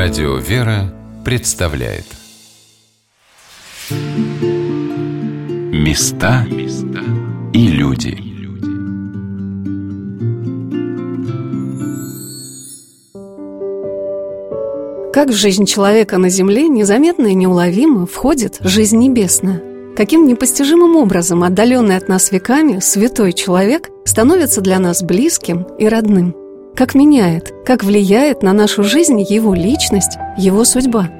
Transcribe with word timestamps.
Радио 0.00 0.36
«Вера» 0.36 0.94
представляет. 1.24 2.04
Места 5.72 6.46
и 7.52 7.66
люди. 7.66 8.16
Как 15.12 15.30
в 15.30 15.32
жизнь 15.32 15.66
человека 15.66 16.18
на 16.18 16.28
земле 16.28 16.68
незаметно 16.68 17.26
и 17.26 17.34
неуловимо 17.34 18.06
входит 18.06 18.58
жизнь 18.60 18.98
небесная? 18.98 19.60
Каким 19.96 20.28
непостижимым 20.28 20.94
образом 20.94 21.42
отдаленный 21.42 21.96
от 21.96 22.06
нас 22.06 22.30
веками 22.30 22.78
святой 22.78 23.32
человек 23.32 23.88
становится 24.04 24.60
для 24.60 24.78
нас 24.78 25.02
близким 25.02 25.66
и 25.76 25.88
родным– 25.88 26.36
как 26.78 26.94
меняет, 26.94 27.52
как 27.66 27.82
влияет 27.82 28.44
на 28.44 28.52
нашу 28.52 28.84
жизнь 28.84 29.20
его 29.20 29.52
личность, 29.52 30.16
его 30.36 30.64
судьба. 30.64 31.10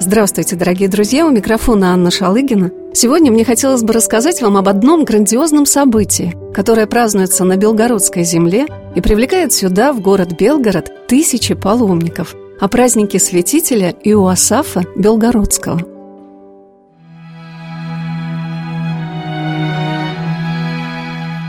Здравствуйте, 0.00 0.56
дорогие 0.56 0.88
друзья, 0.88 1.26
у 1.26 1.30
микрофона 1.30 1.92
Анна 1.92 2.10
Шалыгина. 2.10 2.70
Сегодня 2.94 3.30
мне 3.30 3.44
хотелось 3.44 3.82
бы 3.82 3.92
рассказать 3.92 4.40
вам 4.40 4.56
об 4.56 4.66
одном 4.66 5.04
грандиозном 5.04 5.66
событии, 5.66 6.34
которое 6.54 6.86
празднуется 6.86 7.44
на 7.44 7.58
Белгородской 7.58 8.24
земле 8.24 8.66
и 8.94 9.02
привлекает 9.02 9.52
сюда, 9.52 9.92
в 9.92 10.00
город 10.00 10.38
Белгород, 10.38 10.90
тысячи 11.06 11.52
паломников, 11.52 12.34
о 12.58 12.66
празднике 12.68 13.18
святителя 13.18 13.94
Иоасафа 14.04 14.84
Белгородского– 14.96 15.82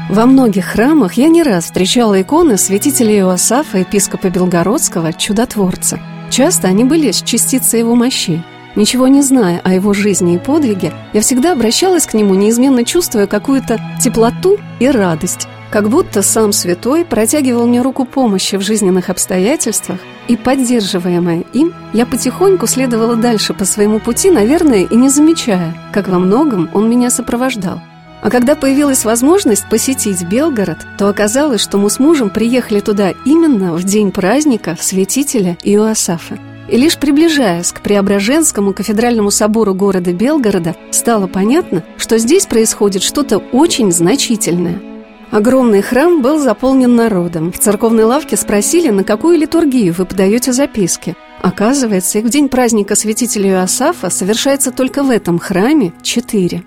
Во 0.08 0.28
многих 0.28 0.66
храмах 0.66 1.14
я 1.14 1.30
не 1.30 1.42
раз 1.42 1.64
встречала 1.64 2.22
иконы 2.22 2.58
святителя 2.58 3.18
Иоасафа, 3.18 3.80
епископа 3.80 4.30
Белгородского, 4.30 5.14
чудотворца. 5.14 6.00
Часто 6.30 6.68
они 6.68 6.84
были 6.84 7.10
с 7.10 7.24
частицей 7.24 7.80
его 7.80 7.96
мощей. 7.96 8.44
Ничего 8.76 9.08
не 9.08 9.24
зная 9.24 9.62
о 9.64 9.74
его 9.74 9.94
жизни 9.94 10.36
и 10.36 10.38
подвиге, 10.38 10.94
я 11.14 11.22
всегда 11.22 11.54
обращалась 11.54 12.06
к 12.06 12.14
нему, 12.14 12.36
неизменно 12.36 12.84
чувствуя 12.84 13.26
какую-то 13.26 13.80
теплоту 14.00 14.58
и 14.80 14.88
радость, 14.88 15.48
как 15.72 15.90
будто 15.90 16.22
сам 16.22 16.52
святой 16.52 17.04
протягивал 17.04 17.66
мне 17.66 17.82
руку 17.82 18.06
помощи 18.06 18.58
в 18.58 18.62
жизненных 18.62 19.10
обстоятельствах, 19.10 19.98
и, 20.28 20.36
поддерживаемая 20.36 21.46
им, 21.54 21.74
я 21.94 22.06
потихоньку 22.06 22.68
следовала 22.68 23.16
дальше 23.16 23.56
по 23.56 23.66
своему 23.66 24.00
пути, 24.00 24.30
наверное, 24.30 24.84
и 24.84 24.96
не 24.96 25.10
замечая, 25.10 25.74
как 25.92 26.10
во 26.10 26.20
многом 26.20 26.70
он 26.74 26.90
меня 26.90 27.10
сопровождал– 27.10 27.82
а 28.26 28.32
когда 28.32 28.56
появилась 28.56 29.06
возможность 29.06 29.70
посетить 29.70 30.24
Белгород, 30.24 30.80
то 30.98 31.10
оказалось, 31.10 31.62
что 31.62 31.78
мы 31.78 31.92
с 31.92 32.00
мужем 32.00 32.32
приехали 32.32 32.80
туда 32.80 33.14
именно 33.24 33.74
в 33.74 33.84
день 33.84 34.12
праздника 34.12 34.76
святителя 34.82 35.60
Иоасафа. 35.64 36.40
И 36.68 36.76
лишь 36.76 36.98
приближаясь 36.98 37.72
к 37.72 37.82
Преображенскому 37.82 38.74
кафедральному 38.74 39.30
собору 39.30 39.76
города 39.76 40.12
Белгорода, 40.12 40.76
стало 40.90 41.28
понятно, 41.28 41.84
что 41.98 42.18
здесь 42.18 42.48
происходит 42.48 43.04
что-то 43.04 43.38
очень 43.38 43.92
значительное. 43.92 44.82
Огромный 45.30 45.84
храм 45.84 46.24
был 46.24 46.40
заполнен 46.40 46.96
народом. 46.96 47.52
В 47.52 47.60
церковной 47.60 48.06
лавке 48.06 48.38
спросили, 48.38 48.90
на 48.90 49.04
какую 49.04 49.38
литургию 49.38 49.94
вы 49.94 50.08
подаете 50.08 50.52
записки. 50.52 51.16
Оказывается, 51.44 52.18
их 52.18 52.26
в 52.26 52.30
день 52.30 52.50
праздника 52.50 52.96
святителя 52.96 53.52
Иоасафа 53.52 54.10
совершается 54.10 54.72
только 54.72 55.04
в 55.04 55.12
этом 55.12 55.38
храме 55.38 55.94
четыре. 56.02 56.64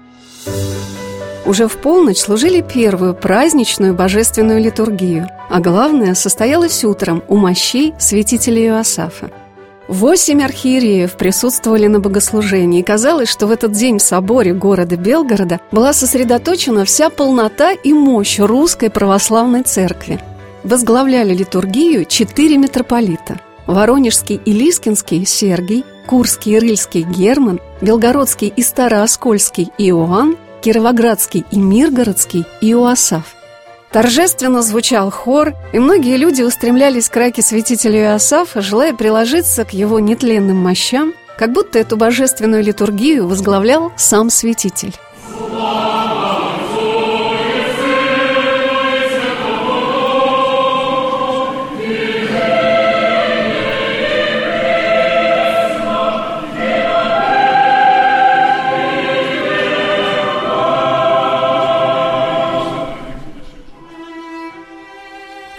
Уже 1.49 1.67
в 1.67 1.79
полночь 1.79 2.19
служили 2.19 2.61
первую 2.61 3.15
праздничную 3.15 3.95
божественную 3.95 4.61
литургию, 4.61 5.31
а 5.49 5.61
главное 5.61 6.15
состоялось 6.15 6.85
утром 6.85 7.23
у 7.27 7.37
мощей 7.37 7.95
святителя 7.99 8.67
Иоасафа. 8.67 9.31
Восемь 9.89 10.43
архиереев 10.43 11.17
присутствовали 11.17 11.87
на 11.87 12.01
богослужении, 12.01 12.81
и 12.81 12.83
казалось, 12.83 13.31
что 13.31 13.47
в 13.47 13.51
этот 13.51 13.73
день 13.73 13.97
в 13.97 14.03
соборе 14.03 14.53
города 14.53 14.97
Белгорода 14.97 15.59
была 15.73 15.95
сосредоточена 15.95 16.85
вся 16.85 17.09
полнота 17.09 17.73
и 17.73 17.95
мощь 17.95 18.39
русской 18.39 18.91
православной 18.91 19.63
церкви. 19.63 20.21
Возглавляли 20.65 21.33
литургию 21.33 22.05
четыре 22.05 22.59
митрополита– 22.59 23.41
Воронежский 23.67 24.39
и 24.45 24.53
Лискинский– 24.53 25.25
Сергий, 25.27 25.87
Курский 26.07 26.57
и 26.57 26.59
Рыльский– 26.59 27.03
Герман, 27.17 27.59
Белгородский 27.81 28.53
и 28.55 28.63
Старооскольский– 28.63 29.71
Иоанн, 29.79 30.37
Кировоградский 30.61 31.45
и 31.51 31.59
Миргородский 31.59 32.45
Иоасаф. 32.61 33.35
Торжественно 33.91 34.63
звучал 34.63 35.11
хор, 35.11 35.55
и 35.73 35.79
многие 35.79 36.17
люди 36.17 36.43
устремлялись 36.43 37.09
к 37.09 37.17
раке 37.17 37.43
святителя 37.43 38.01
Иоасафа, 38.01 38.61
желая 38.61 38.93
приложиться 38.93 39.65
к 39.65 39.73
его 39.73 39.99
нетленным 39.99 40.59
мощам, 40.59 41.15
как 41.39 41.53
будто 41.53 41.79
эту 41.79 41.97
божественную 41.97 42.63
литургию 42.63 43.27
возглавлял 43.27 43.93
сам 43.97 44.29
святитель. 44.29 44.95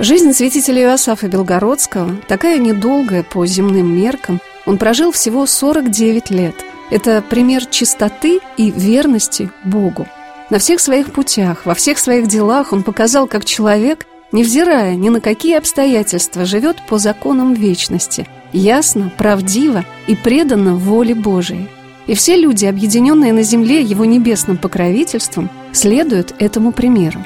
Жизнь 0.02 0.32
святителя 0.32 0.84
Иосафа 0.84 1.28
Белгородского, 1.28 2.16
такая 2.30 2.58
недолгая 2.58 3.22
по 3.22 3.46
земным 3.46 3.94
меркам, 3.94 4.40
он 4.66 4.78
прожил 4.78 5.12
всего 5.12 5.46
49 5.46 6.30
лет. 6.32 6.56
Это 6.90 7.22
пример 7.22 7.66
чистоты 7.66 8.40
и 8.56 8.72
верности 8.72 9.52
Богу. 9.66 10.08
На 10.50 10.58
всех 10.58 10.80
своих 10.80 11.12
путях, 11.12 11.66
во 11.66 11.74
всех 11.74 12.00
своих 12.00 12.28
делах 12.28 12.72
он 12.72 12.84
показал, 12.84 13.28
как 13.28 13.44
человек, 13.44 14.08
невзирая 14.32 14.96
ни 14.96 15.10
на 15.10 15.20
какие 15.20 15.58
обстоятельства, 15.58 16.46
живет 16.46 16.78
по 16.88 16.98
законам 16.98 17.54
вечности, 17.54 18.26
ясно, 18.54 19.12
правдиво 19.18 19.84
и 20.08 20.16
преданно 20.16 20.76
воле 20.76 21.14
Божией. 21.14 21.68
И 22.08 22.14
все 22.14 22.38
люди, 22.38 22.66
объединенные 22.66 23.34
на 23.34 23.44
земле 23.44 23.82
его 23.82 24.06
небесным 24.06 24.56
покровительством, 24.56 25.50
следуют 25.74 26.34
этому 26.40 26.72
примеру. 26.72 27.20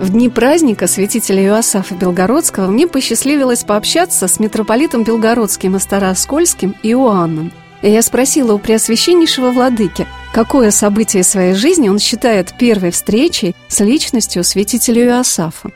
В 0.00 0.08
дни 0.08 0.30
праздника 0.30 0.86
святителя 0.86 1.44
Иоасафа 1.44 1.94
Белгородского 1.94 2.70
мне 2.70 2.86
посчастливилось 2.86 3.64
пообщаться 3.64 4.28
с 4.28 4.40
митрополитом 4.40 5.04
Белгородским 5.04 5.76
и 5.76 5.78
Старооскольским 5.78 6.74
Иоанном. 6.82 7.52
И 7.82 7.90
я 7.90 8.00
спросила 8.00 8.54
у 8.54 8.58
Преосвященнейшего 8.58 9.50
Владыки, 9.50 10.06
какое 10.32 10.70
событие 10.70 11.22
своей 11.22 11.52
жизни 11.52 11.90
он 11.90 11.98
считает 11.98 12.56
первой 12.58 12.92
встречей 12.92 13.54
с 13.68 13.80
личностью 13.80 14.42
святителя 14.42 15.04
Иоасафа. 15.04 15.70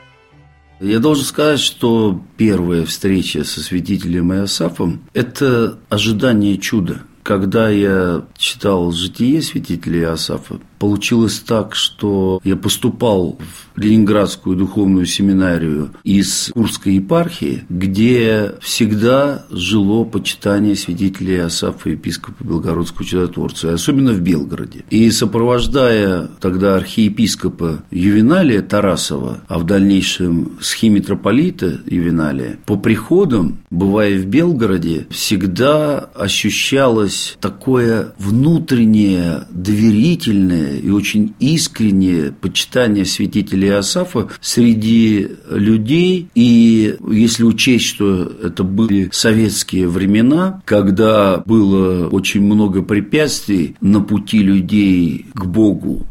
Я 0.79 0.97
должен 0.97 1.23
сказать, 1.23 1.59
что 1.59 2.19
первая 2.35 2.83
встреча 2.83 3.43
со 3.43 3.61
святителем 3.61 4.33
Иосафом– 4.33 5.03
это 5.13 5.77
ожидание 5.89 6.57
чуда. 6.57 7.03
Когда 7.25 7.71
я 7.71 8.21
читал 8.37 8.91
«Житие 8.91 9.41
святителя 9.41 10.01
Иосафа», 10.01 10.59
получилось 10.77 11.39
так, 11.39 11.73
что 11.73 12.39
я 12.43 12.55
поступал 12.55 13.39
в 13.39 13.79
Ленинградскую 13.79 14.55
духовную 14.55 15.07
семинарию 15.07 15.89
из 16.03 16.51
Курской 16.53 16.93
епархии, 16.95 17.63
где 17.67 18.53
всегда 18.61 19.45
жило 19.49 20.03
почитание 20.03 20.75
святителя 20.75 21.37
Иосафа, 21.37 21.89
епископа 21.89 22.43
Белгородского 22.43 23.03
чудотворца, 23.03 23.73
особенно 23.73 24.11
в 24.11 24.21
Белгороде. 24.21 24.85
И 24.91 25.09
сопровождая 25.09 26.29
тогда 26.39 26.75
архиепископа 26.75 27.83
Ювеналия 27.89 28.61
Тарасова, 28.61 29.39
а 29.47 29.57
в 29.57 29.63
дальнейшем 29.65 30.51
схимитрополита 30.61 31.79
Ювеналия, 31.87 32.59
по 32.67 32.77
приходам, 32.77 33.57
бывая 33.71 34.19
в 34.19 34.27
Белгороде, 34.27 35.07
всегда 35.09 35.97
ощущалось 36.15 37.14
такое 37.39 38.13
внутреннее 38.17 39.47
доверительное 39.49 40.77
и 40.77 40.89
очень 40.89 41.33
искреннее 41.39 42.31
почитание 42.31 43.05
святителя 43.05 43.69
Иосафа 43.69 44.29
среди 44.41 45.27
людей. 45.49 46.29
И 46.35 46.95
если 47.09 47.43
учесть, 47.43 47.85
что 47.85 48.23
это 48.43 48.63
были 48.63 49.09
советские 49.11 49.87
времена, 49.87 50.61
когда 50.65 51.43
было 51.45 52.07
очень 52.07 52.41
много 52.41 52.81
препятствий 52.81 53.75
на 53.81 54.01
пути 54.01 54.39
людей 54.39 55.25
к 55.33 55.45
Богу, 55.45 56.05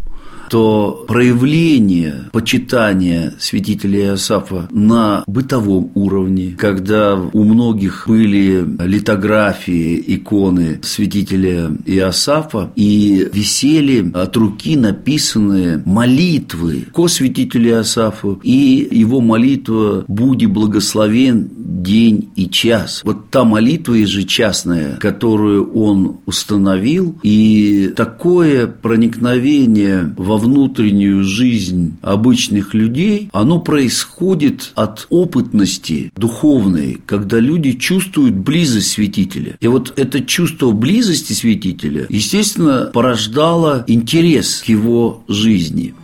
то 0.51 1.05
проявление 1.07 2.31
почитания 2.33 3.35
святителя 3.39 4.07
Иосафа 4.07 4.69
на 4.71 5.25
бытовом 5.27 5.91
уровне, 5.95 6.57
когда 6.59 7.15
у 7.15 7.45
многих 7.45 8.05
были 8.07 8.65
литографии, 8.81 10.03
иконы 10.07 10.81
святителя 10.83 11.71
Иосафа, 11.87 12.73
и 12.77 13.29
висели 13.33 14.11
от 14.13 14.37
руки 14.37 14.77
написанные 14.77 15.83
молитвы 15.85 16.87
ко 16.93 17.09
святителю 17.09 17.71
Иосафу, 17.71 18.41
и 18.43 18.89
его 18.91 19.21
молитва 19.21 20.05
«Буди 20.09 20.47
благословен 20.47 21.49
день 21.85 22.31
и 22.37 22.49
час. 22.49 23.03
Вот 23.05 23.31
та 23.31 23.45
молитва 23.45 23.95
ежечасная, 23.95 24.97
которую 24.97 25.73
он 25.73 26.19
установил, 26.27 27.19
и 27.23 27.93
такое 27.97 28.67
проникновение 28.67 30.15
во 30.17 30.37
внутреннюю 30.45 31.25
жизнь 31.25 31.97
обычных 32.03 32.75
людей, 32.75 33.31
оно 33.33 33.61
происходит 33.61 34.73
от 34.75 35.07
опытности 35.11 36.13
духовной, 36.17 37.01
когда 37.07 37.39
люди 37.39 37.73
чувствуют 37.73 38.35
близость 38.35 38.91
святителя. 38.91 39.57
И 39.61 39.67
вот 39.67 39.95
это 39.97 40.21
чувство 40.21 40.71
близости 40.71 41.33
святителя, 41.33 42.07
естественно, 42.09 42.91
порождало 42.93 43.85
интерес 43.87 44.63
к 44.65 44.69
его 44.69 45.25
жизни. 45.29 45.95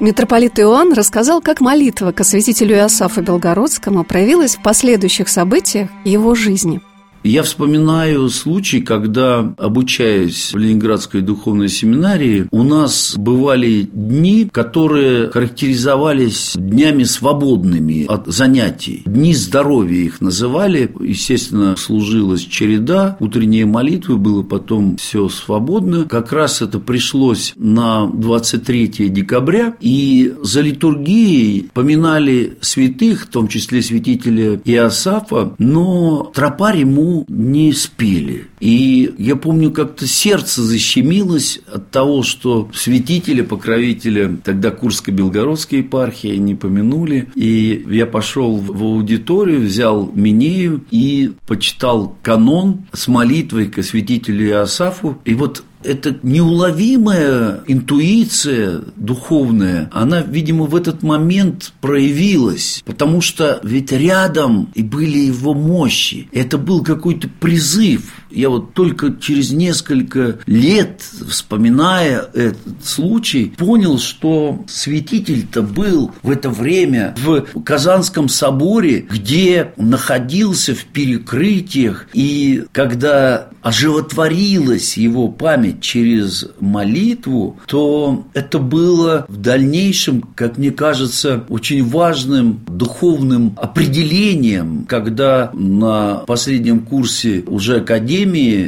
Митрополит 0.00 0.58
Иоанн 0.58 0.94
рассказал, 0.94 1.42
как 1.42 1.60
молитва 1.60 2.12
к 2.12 2.20
освятителю 2.20 2.74
Иосафу 2.76 3.20
Белгородскому 3.20 4.02
проявилась 4.02 4.56
в 4.56 4.62
последующих 4.62 5.28
событиях 5.28 5.90
его 6.04 6.34
жизни– 6.34 6.80
я 7.22 7.42
вспоминаю 7.42 8.28
случай, 8.30 8.80
когда, 8.80 9.54
обучаясь 9.58 10.52
в 10.52 10.56
Ленинградской 10.56 11.20
духовной 11.20 11.68
семинарии, 11.68 12.46
у 12.50 12.62
нас 12.62 13.14
бывали 13.16 13.88
дни, 13.92 14.48
которые 14.50 15.30
характеризовались 15.30 16.54
днями 16.56 17.04
свободными 17.04 18.06
от 18.06 18.26
занятий. 18.26 19.02
Дни 19.04 19.34
здоровья 19.34 19.98
их 19.98 20.20
называли. 20.20 20.90
Естественно, 21.00 21.76
служилась 21.76 22.42
череда, 22.42 23.16
утренние 23.20 23.66
молитвы, 23.66 24.16
было 24.16 24.42
потом 24.42 24.96
все 24.96 25.28
свободно. 25.28 26.04
Как 26.04 26.32
раз 26.32 26.62
это 26.62 26.78
пришлось 26.78 27.52
на 27.56 28.06
23 28.06 29.10
декабря, 29.10 29.76
и 29.80 30.34
за 30.42 30.62
литургией 30.62 31.70
поминали 31.74 32.56
святых, 32.60 33.24
в 33.24 33.26
том 33.26 33.48
числе 33.48 33.82
святителя 33.82 34.60
Иосафа, 34.64 35.54
но 35.58 36.30
тропарь 36.34 36.78
ему 36.78 37.09
не 37.28 37.72
спели. 37.72 38.46
И 38.60 39.12
я 39.18 39.36
помню, 39.36 39.70
как-то 39.70 40.06
сердце 40.06 40.62
защемилось 40.62 41.60
от 41.72 41.90
того, 41.90 42.22
что 42.22 42.68
святителя, 42.74 43.44
покровителя 43.44 44.36
тогда 44.44 44.70
Курско-Белгородской 44.70 45.78
епархии 45.78 46.36
не 46.36 46.54
помянули. 46.54 47.28
И 47.34 47.84
я 47.88 48.06
пошел 48.06 48.56
в 48.56 48.82
аудиторию, 48.82 49.62
взял 49.62 50.10
Минею 50.14 50.84
и 50.90 51.32
почитал 51.46 52.16
канон 52.22 52.86
с 52.92 53.08
молитвой 53.08 53.66
к 53.66 53.82
святителю 53.82 54.48
Иосафу. 54.48 55.18
И 55.24 55.34
вот 55.34 55.64
эта 55.82 56.16
неуловимая 56.22 57.62
интуиция 57.66 58.82
духовная, 58.96 59.88
она, 59.92 60.20
видимо, 60.20 60.64
в 60.64 60.76
этот 60.76 61.02
момент 61.02 61.72
проявилась, 61.80 62.82
потому 62.84 63.20
что 63.20 63.60
ведь 63.62 63.92
рядом 63.92 64.70
и 64.74 64.82
были 64.82 65.18
его 65.18 65.54
мощи. 65.54 66.28
Это 66.32 66.58
был 66.58 66.82
какой-то 66.82 67.28
призыв. 67.28 68.19
Я 68.30 68.48
вот 68.48 68.74
только 68.74 69.16
через 69.20 69.50
несколько 69.50 70.38
лет, 70.46 71.02
вспоминая 71.28 72.28
этот 72.34 72.84
случай, 72.84 73.52
понял, 73.56 73.98
что 73.98 74.64
святитель-то 74.68 75.62
был 75.62 76.12
в 76.22 76.30
это 76.30 76.50
время 76.50 77.14
в 77.18 77.42
Казанском 77.62 78.28
соборе, 78.28 79.06
где 79.10 79.72
находился 79.76 80.74
в 80.74 80.84
перекрытиях, 80.84 82.06
и 82.12 82.64
когда 82.72 83.48
оживотворилась 83.62 84.96
его 84.96 85.28
память 85.28 85.82
через 85.82 86.46
молитву, 86.60 87.58
то 87.66 88.24
это 88.32 88.58
было 88.58 89.26
в 89.28 89.36
дальнейшем, 89.36 90.22
как 90.34 90.56
мне 90.56 90.70
кажется, 90.70 91.44
очень 91.48 91.84
важным 91.84 92.60
духовным 92.66 93.54
определением, 93.56 94.86
когда 94.88 95.50
на 95.52 96.22
последнем 96.26 96.80
курсе 96.80 97.44
уже 97.46 97.78
Академии 97.78 98.19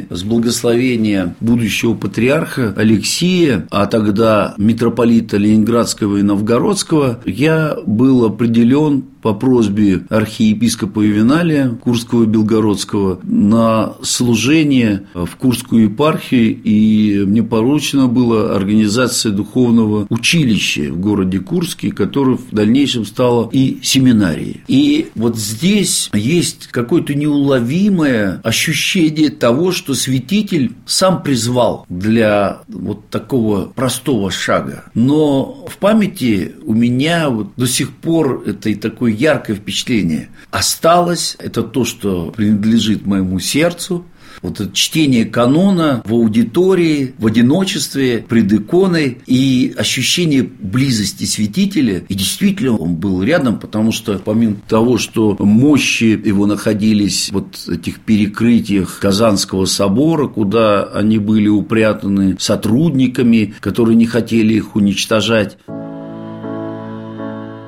с 0.09 0.23
благословения 0.23 1.35
будущего 1.39 1.93
патриарха 1.93 2.73
Алексея, 2.75 3.67
а 3.71 3.85
тогда 3.85 4.55
митрополита 4.57 5.37
Ленинградского 5.37 6.17
и 6.17 6.21
Новгородского, 6.21 7.19
я 7.25 7.75
был 7.85 8.25
определен 8.25 9.05
по 9.23 9.33
просьбе 9.33 10.03
архиепископа 10.09 10.99
Ювеналия 10.99 11.69
Курского 11.69 12.25
Белгородского 12.25 13.19
на 13.23 13.93
служение 14.03 15.03
в 15.13 15.29
Курскую 15.37 15.85
епархию, 15.85 16.59
и 16.61 17.23
мне 17.25 17.41
поручено 17.41 18.07
было 18.07 18.53
организация 18.53 19.31
духовного 19.31 20.05
училища 20.09 20.91
в 20.91 20.99
городе 20.99 21.39
Курске, 21.39 21.91
которое 21.91 22.35
в 22.35 22.51
дальнейшем 22.51 23.05
стало 23.05 23.49
и 23.53 23.79
семинарией. 23.81 24.61
И 24.67 25.07
вот 25.15 25.37
здесь 25.37 26.09
есть 26.13 26.67
какое-то 26.67 27.15
неуловимое 27.15 28.41
ощущение 28.43 29.29
того, 29.29 29.71
что 29.71 29.93
святитель 29.93 30.73
сам 30.85 31.23
призвал 31.23 31.85
для 31.87 32.59
вот 32.67 33.07
такого 33.07 33.67
простого 33.67 34.31
шага. 34.31 34.83
Но 34.93 35.65
в 35.69 35.77
памяти 35.77 36.55
у 36.65 36.73
меня 36.73 37.29
вот 37.29 37.53
до 37.55 37.67
сих 37.67 37.91
пор 37.91 38.43
это 38.45 38.69
и 38.69 38.75
такой 38.75 39.12
яркое 39.13 39.55
впечатление 39.55 40.29
осталось. 40.51 41.35
Это 41.39 41.63
то, 41.63 41.85
что 41.85 42.31
принадлежит 42.35 43.05
моему 43.05 43.39
сердцу. 43.39 44.05
Вот 44.41 44.59
это 44.59 44.73
чтение 44.73 45.25
канона 45.25 46.01
в 46.05 46.13
аудитории, 46.13 47.13
в 47.17 47.27
одиночестве, 47.27 48.25
пред 48.27 48.51
иконой 48.51 49.19
и 49.25 49.73
ощущение 49.77 50.43
близости 50.43 51.23
святителя. 51.23 52.03
И 52.09 52.13
действительно 52.13 52.75
он 52.77 52.95
был 52.95 53.23
рядом, 53.23 53.59
потому 53.59 53.91
что 53.91 54.19
помимо 54.23 54.57
того, 54.67 54.97
что 54.97 55.37
мощи 55.39 56.19
его 56.25 56.45
находились 56.45 57.29
вот 57.31 57.55
в 57.55 57.69
этих 57.69 57.99
перекрытиях 58.01 58.99
Казанского 58.99 59.65
собора, 59.65 60.27
куда 60.27 60.83
они 60.83 61.19
были 61.19 61.47
упрятаны 61.47 62.35
сотрудниками, 62.39 63.53
которые 63.61 63.95
не 63.95 64.07
хотели 64.07 64.55
их 64.55 64.75
уничтожать, 64.75 65.57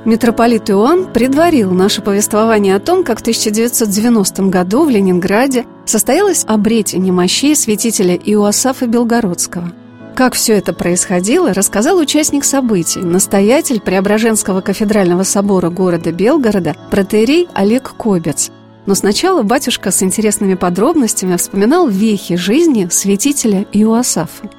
Митрополит 0.06 0.70
Иоанн 0.70 1.08
предварил 1.12 1.72
наше 1.72 2.04
повествование 2.04 2.76
о 2.76 2.80
том, 2.80 3.04
как 3.04 3.18
в 3.18 3.22
1990 3.22 4.44
году 4.44 4.86
в 4.86 4.90
Ленинграде 4.90 5.66
состоялось 5.86 6.46
обретение 6.48 7.12
мощей 7.12 7.56
святителя 7.56 8.16
Иоасафа 8.16 8.86
Белгородского. 8.86 9.74
Как 10.16 10.36
все 10.36 10.54
это 10.54 10.74
происходило, 10.74 11.54
рассказал 11.54 11.98
участник 11.98 12.46
событий, 12.46 13.00
настоятель 13.00 13.82
Преображенского 13.82 14.62
кафедрального 14.62 15.24
собора 15.24 15.72
города 15.72 16.12
Белгорода, 16.12 16.76
протеерей 16.92 17.50
Олег 17.56 17.96
Кобец. 17.98 18.52
Но 18.86 18.94
сначала 18.94 19.42
батюшка 19.42 19.90
с 19.90 20.04
интересными 20.04 20.54
подробностями 20.54 21.36
вспоминал 21.36 21.88
вехи 21.88 22.36
жизни 22.36 22.88
святителя 22.92 23.66
Иоасафа 23.74 24.52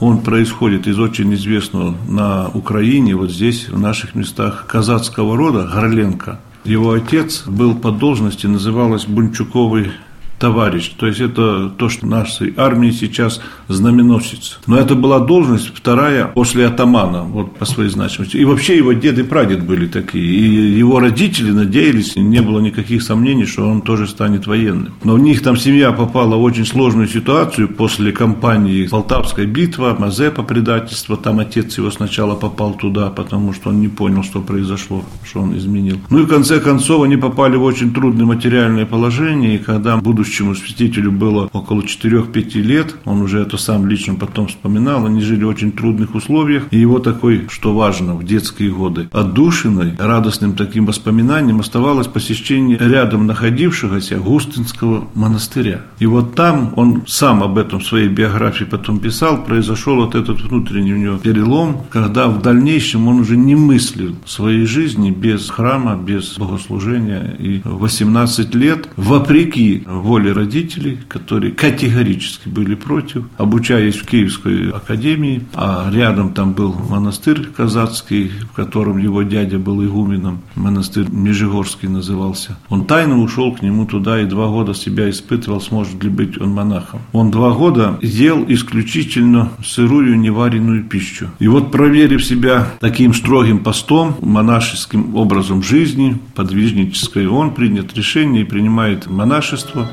он 0.00 0.20
происходит 0.20 0.86
из 0.86 0.98
очень 0.98 1.32
известного 1.34 1.96
на 2.08 2.48
Украине, 2.48 3.14
вот 3.16 3.30
здесь, 3.30 3.68
в 3.68 3.78
наших 3.78 4.14
местах, 4.14 4.66
казацкого 4.66 5.36
рода, 5.36 5.68
Горленко. 5.72 6.40
Его 6.64 6.92
отец 6.92 7.44
был 7.46 7.74
по 7.76 7.92
должности, 7.92 8.46
называлась 8.46 9.06
Бунчуковый 9.06 9.92
товарищ. 10.38 10.92
То 10.98 11.06
есть 11.06 11.20
это 11.20 11.68
то, 11.68 11.88
что 11.88 12.06
нашей 12.06 12.54
армии 12.56 12.90
сейчас 12.90 13.40
знаменосец. 13.68 14.60
Но 14.66 14.76
это 14.76 14.94
была 14.94 15.18
должность 15.20 15.74
вторая 15.74 16.26
после 16.26 16.66
атамана, 16.66 17.22
вот 17.22 17.56
по 17.56 17.64
своей 17.64 17.90
значимости. 17.90 18.36
И 18.36 18.44
вообще 18.44 18.76
его 18.76 18.92
дед 18.92 19.18
и 19.18 19.22
прадед 19.22 19.64
были 19.64 19.86
такие. 19.86 20.24
И 20.24 20.78
его 20.78 21.00
родители 21.00 21.50
надеялись, 21.50 22.16
не 22.16 22.40
было 22.42 22.60
никаких 22.60 23.02
сомнений, 23.02 23.46
что 23.46 23.68
он 23.68 23.80
тоже 23.80 24.06
станет 24.06 24.46
военным. 24.46 24.92
Но 25.04 25.14
у 25.14 25.18
них 25.18 25.42
там 25.42 25.56
семья 25.56 25.92
попала 25.92 26.36
в 26.36 26.42
очень 26.42 26.66
сложную 26.66 27.08
ситуацию 27.08 27.68
после 27.68 28.12
кампании 28.12 28.86
Полтавская 28.86 29.46
битва, 29.46 29.96
Мазепа 29.98 30.42
предательство. 30.42 31.16
Там 31.16 31.38
отец 31.38 31.78
его 31.78 31.90
сначала 31.90 32.34
попал 32.34 32.74
туда, 32.74 33.10
потому 33.10 33.52
что 33.52 33.70
он 33.70 33.80
не 33.80 33.88
понял, 33.88 34.22
что 34.22 34.40
произошло, 34.40 35.04
что 35.24 35.40
он 35.40 35.56
изменил. 35.56 35.98
Ну 36.10 36.20
и 36.20 36.22
в 36.22 36.28
конце 36.28 36.60
концов 36.60 37.02
они 37.02 37.16
попали 37.16 37.56
в 37.56 37.62
очень 37.62 37.92
трудное 37.92 38.26
материальное 38.26 38.86
положение, 38.86 39.56
и 39.56 39.58
когда, 39.58 39.96
будучи 39.96 40.25
будущему 40.26 40.56
святителю 40.56 41.12
было 41.12 41.48
около 41.52 41.82
4-5 41.82 42.60
лет, 42.60 42.96
он 43.04 43.22
уже 43.22 43.38
это 43.38 43.56
сам 43.56 43.86
лично 43.86 44.16
потом 44.16 44.48
вспоминал, 44.48 45.06
они 45.06 45.20
жили 45.20 45.44
в 45.44 45.48
очень 45.48 45.70
трудных 45.70 46.16
условиях, 46.16 46.64
и 46.72 46.78
его 46.78 46.98
такой, 46.98 47.46
что 47.48 47.72
важно, 47.74 48.14
в 48.14 48.24
детские 48.24 48.72
годы, 48.72 49.08
отдушиной, 49.12 49.94
радостным 49.98 50.54
таким 50.54 50.86
воспоминанием 50.86 51.60
оставалось 51.60 52.08
посещение 52.08 52.76
рядом 52.76 53.26
находившегося 53.26 54.16
Густинского 54.16 55.06
монастыря. 55.14 55.82
И 56.00 56.06
вот 56.06 56.34
там 56.34 56.72
он 56.74 57.04
сам 57.06 57.44
об 57.44 57.56
этом 57.56 57.78
в 57.78 57.86
своей 57.86 58.08
биографии 58.08 58.64
потом 58.64 58.98
писал, 58.98 59.44
произошел 59.44 59.96
вот 59.96 60.16
этот 60.16 60.40
внутренний 60.40 60.94
у 60.94 60.96
него 60.96 61.18
перелом, 61.18 61.82
когда 61.90 62.26
в 62.26 62.42
дальнейшем 62.42 63.06
он 63.06 63.20
уже 63.20 63.36
не 63.36 63.54
мыслил 63.54 64.16
своей 64.26 64.66
жизни 64.66 65.10
без 65.10 65.48
храма, 65.50 65.96
без 65.96 66.36
богослужения. 66.36 67.36
И 67.38 67.60
18 67.64 68.54
лет, 68.56 68.88
вопреки 68.96 69.84
воле 69.86 70.15
воле 70.16 70.32
родителей, 70.32 70.98
которые 71.08 71.52
категорически 71.52 72.48
были 72.48 72.74
против, 72.74 73.24
обучаясь 73.36 73.96
в 73.96 74.06
Киевской 74.06 74.70
академии, 74.70 75.42
а 75.52 75.90
рядом 75.92 76.32
там 76.32 76.54
был 76.54 76.72
монастырь 76.72 77.44
казацкий, 77.44 78.30
в 78.50 78.54
котором 78.56 78.96
его 78.96 79.22
дядя 79.24 79.58
был 79.58 79.84
игуменом, 79.84 80.40
монастырь 80.54 81.06
Межигорский 81.10 81.88
назывался. 81.88 82.56
Он 82.70 82.86
тайно 82.86 83.20
ушел 83.20 83.54
к 83.54 83.60
нему 83.60 83.84
туда 83.84 84.22
и 84.22 84.24
два 84.24 84.46
года 84.48 84.72
себя 84.72 85.10
испытывал, 85.10 85.60
сможет 85.60 86.02
ли 86.02 86.08
быть 86.08 86.40
он 86.40 86.50
монахом. 86.50 87.00
Он 87.12 87.30
два 87.30 87.52
года 87.52 87.98
ел 88.00 88.42
исключительно 88.48 89.50
сырую 89.62 90.18
неваренную 90.18 90.84
пищу. 90.84 91.28
И 91.38 91.46
вот 91.46 91.70
проверив 91.70 92.24
себя 92.24 92.68
таким 92.80 93.12
строгим 93.12 93.58
постом, 93.58 94.16
монашеским 94.22 95.14
образом 95.14 95.62
жизни, 95.62 96.18
подвижнической, 96.34 97.26
он 97.26 97.50
принят 97.52 97.94
решение 97.94 98.42
и 98.42 98.46
принимает 98.46 99.06
монашество. 99.08 99.86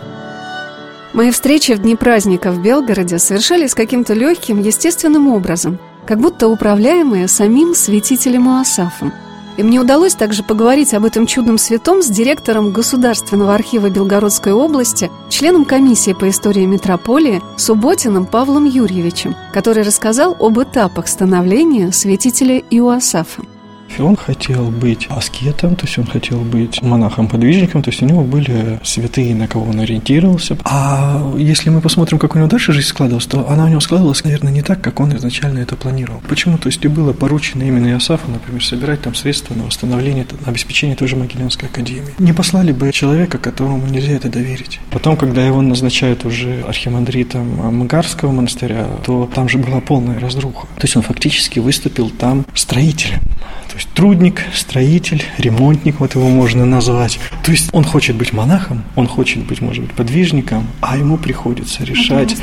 Мои 1.13 1.29
встречи 1.29 1.73
в 1.73 1.79
дни 1.79 1.95
праздника 1.95 2.51
в 2.51 2.59
Белгороде 2.59 3.19
совершались 3.19 3.75
каким-то 3.75 4.15
легким, 4.15 4.59
естественным 4.59 5.27
образом, 5.27 5.77
как 6.07 6.19
будто 6.19 6.47
управляемые 6.47 7.27
самим 7.27 7.75
святителем 7.75 8.49
Иосафом. 8.49 9.13
И 9.55 9.61
мне 9.61 9.79
удалось 9.79 10.15
также 10.15 10.41
поговорить 10.41 10.95
об 10.95 11.05
этом 11.05 11.27
чудном 11.27 11.59
святом 11.59 12.01
с 12.01 12.07
директором 12.07 12.71
Государственного 12.71 13.53
архива 13.53 13.91
Белгородской 13.91 14.53
области, 14.53 15.11
членом 15.29 15.65
комиссии 15.65 16.13
по 16.13 16.27
истории 16.27 16.65
метрополии 16.65 17.43
Субботиным 17.57 18.25
Павлом 18.25 18.65
Юрьевичем, 18.65 19.35
который 19.53 19.83
рассказал 19.83 20.35
об 20.39 20.59
этапах 20.59 21.07
становления 21.07 21.91
святителя 21.91 22.57
Иоасафа. 22.71 23.43
Он 23.99 24.15
хотел 24.15 24.71
быть 24.71 25.07
аскетом, 25.09 25.75
то 25.75 25.85
есть 25.85 25.97
он 25.99 26.05
хотел 26.05 26.39
быть 26.39 26.81
монахом-подвижником, 26.81 27.83
то 27.83 27.91
есть 27.91 28.01
у 28.01 28.05
него 28.05 28.23
были 28.23 28.79
святые, 28.83 29.35
на 29.35 29.47
кого 29.47 29.69
он 29.69 29.79
ориентировался. 29.79 30.57
А 30.65 31.33
если 31.37 31.69
мы 31.69 31.79
посмотрим, 31.79 32.17
как 32.17 32.35
у 32.35 32.39
него 32.39 32.47
дальше 32.47 32.73
жизнь 32.73 32.87
складывалась, 32.87 33.27
то 33.27 33.47
она 33.49 33.65
у 33.65 33.67
него 33.67 33.79
складывалась, 33.79 34.23
наверное, 34.23 34.51
не 34.51 34.61
так, 34.61 34.81
как 34.81 34.99
он 34.99 35.15
изначально 35.15 35.59
это 35.59 35.75
планировал. 35.75 36.21
Почему? 36.27 36.57
То 36.57 36.67
есть 36.67 36.83
и 36.83 36.87
было 36.87 37.13
поручено 37.13 37.63
именно 37.63 37.87
Иосафу, 37.89 38.31
например, 38.31 38.63
собирать 38.63 39.01
там 39.01 39.13
средства 39.13 39.53
на 39.53 39.65
восстановление, 39.65 40.25
на 40.43 40.51
обеспечение 40.51 40.95
той 40.95 41.07
же 41.07 41.15
Могилянской 41.15 41.69
академии. 41.69 42.13
Не 42.17 42.33
послали 42.33 42.71
бы 42.71 42.91
человека, 42.91 43.37
которому 43.37 43.85
нельзя 43.87 44.13
это 44.13 44.29
доверить. 44.29 44.79
Потом, 44.91 45.17
когда 45.17 45.45
его 45.45 45.61
назначают 45.61 46.25
уже 46.25 46.63
архимандритом 46.67 47.75
Магарского 47.75 48.31
монастыря, 48.31 48.87
то 49.05 49.29
там 49.33 49.49
же 49.49 49.59
была 49.59 49.81
полная 49.81 50.19
разруха. 50.19 50.67
То 50.77 50.83
есть 50.83 50.95
он 50.95 51.03
фактически 51.03 51.59
выступил 51.59 52.09
там 52.09 52.45
строителем. 52.55 53.19
То 53.73 53.77
есть 53.77 53.89
трудник, 53.95 54.43
строитель, 54.53 55.23
ремонтник, 55.39 55.99
вот 55.99 56.13
его 56.13 56.29
можно 56.29 56.63
назвать. 56.63 57.19
То 57.43 57.49
есть 57.49 57.69
он 57.73 57.83
хочет 57.83 58.15
быть 58.15 58.31
монахом, 58.31 58.83
он 58.95 59.07
хочет 59.07 59.47
быть, 59.47 59.61
может 59.61 59.81
быть, 59.81 59.93
подвижником, 59.93 60.67
а 60.79 60.95
ему 60.95 61.17
приходится 61.17 61.83
решать 61.83 62.35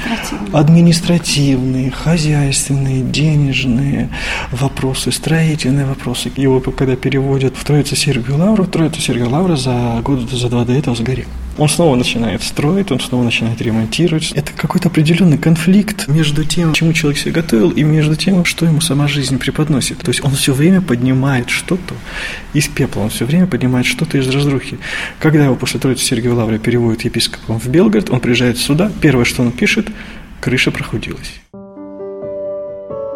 административные, 0.52 1.92
хозяйственные, 1.92 3.02
денежные 3.04 4.08
вопросы, 4.50 5.12
строительные 5.12 5.86
вопросы. 5.86 6.32
Его 6.34 6.58
когда 6.60 6.96
переводят 6.96 7.56
в 7.56 7.64
Троицу 7.64 7.94
Сергию 7.94 8.36
Лавру, 8.36 8.64
Троицу 8.64 9.00
Сергию 9.00 9.30
Лавра 9.30 9.54
за 9.54 10.00
год, 10.02 10.28
за 10.28 10.48
два 10.48 10.64
до 10.64 10.72
этого 10.72 10.96
сгорел. 10.96 11.26
Он 11.60 11.68
снова 11.68 11.94
начинает 11.94 12.42
строить, 12.42 12.90
он 12.90 13.00
снова 13.00 13.22
начинает 13.22 13.60
ремонтировать. 13.60 14.32
Это 14.32 14.50
какой-то 14.50 14.88
определенный 14.88 15.36
конфликт 15.36 16.08
между 16.08 16.42
тем, 16.42 16.72
чему 16.72 16.94
человек 16.94 17.20
себя 17.20 17.32
готовил, 17.32 17.68
и 17.68 17.82
между 17.82 18.16
тем, 18.16 18.46
что 18.46 18.64
ему 18.64 18.80
сама 18.80 19.08
жизнь 19.08 19.38
преподносит. 19.38 19.98
То 19.98 20.08
есть 20.08 20.24
он 20.24 20.30
все 20.30 20.54
время 20.54 20.80
поднимает 20.80 21.50
что-то 21.50 21.94
из 22.54 22.66
пепла, 22.66 23.00
он 23.02 23.10
все 23.10 23.26
время 23.26 23.46
поднимает 23.46 23.84
что-то 23.84 24.16
из 24.16 24.26
разрухи. 24.30 24.78
Когда 25.18 25.44
его 25.44 25.54
после 25.54 25.78
Троицы 25.78 26.02
Сергия 26.02 26.32
Лаврия 26.32 26.58
переводят 26.58 27.02
епископом 27.02 27.60
в 27.60 27.68
Белгород, 27.68 28.08
он 28.08 28.20
приезжает 28.20 28.56
сюда, 28.56 28.90
первое, 29.02 29.26
что 29.26 29.42
он 29.42 29.52
пишет, 29.52 29.88
крыша 30.40 30.70
прохудилась. 30.70 31.42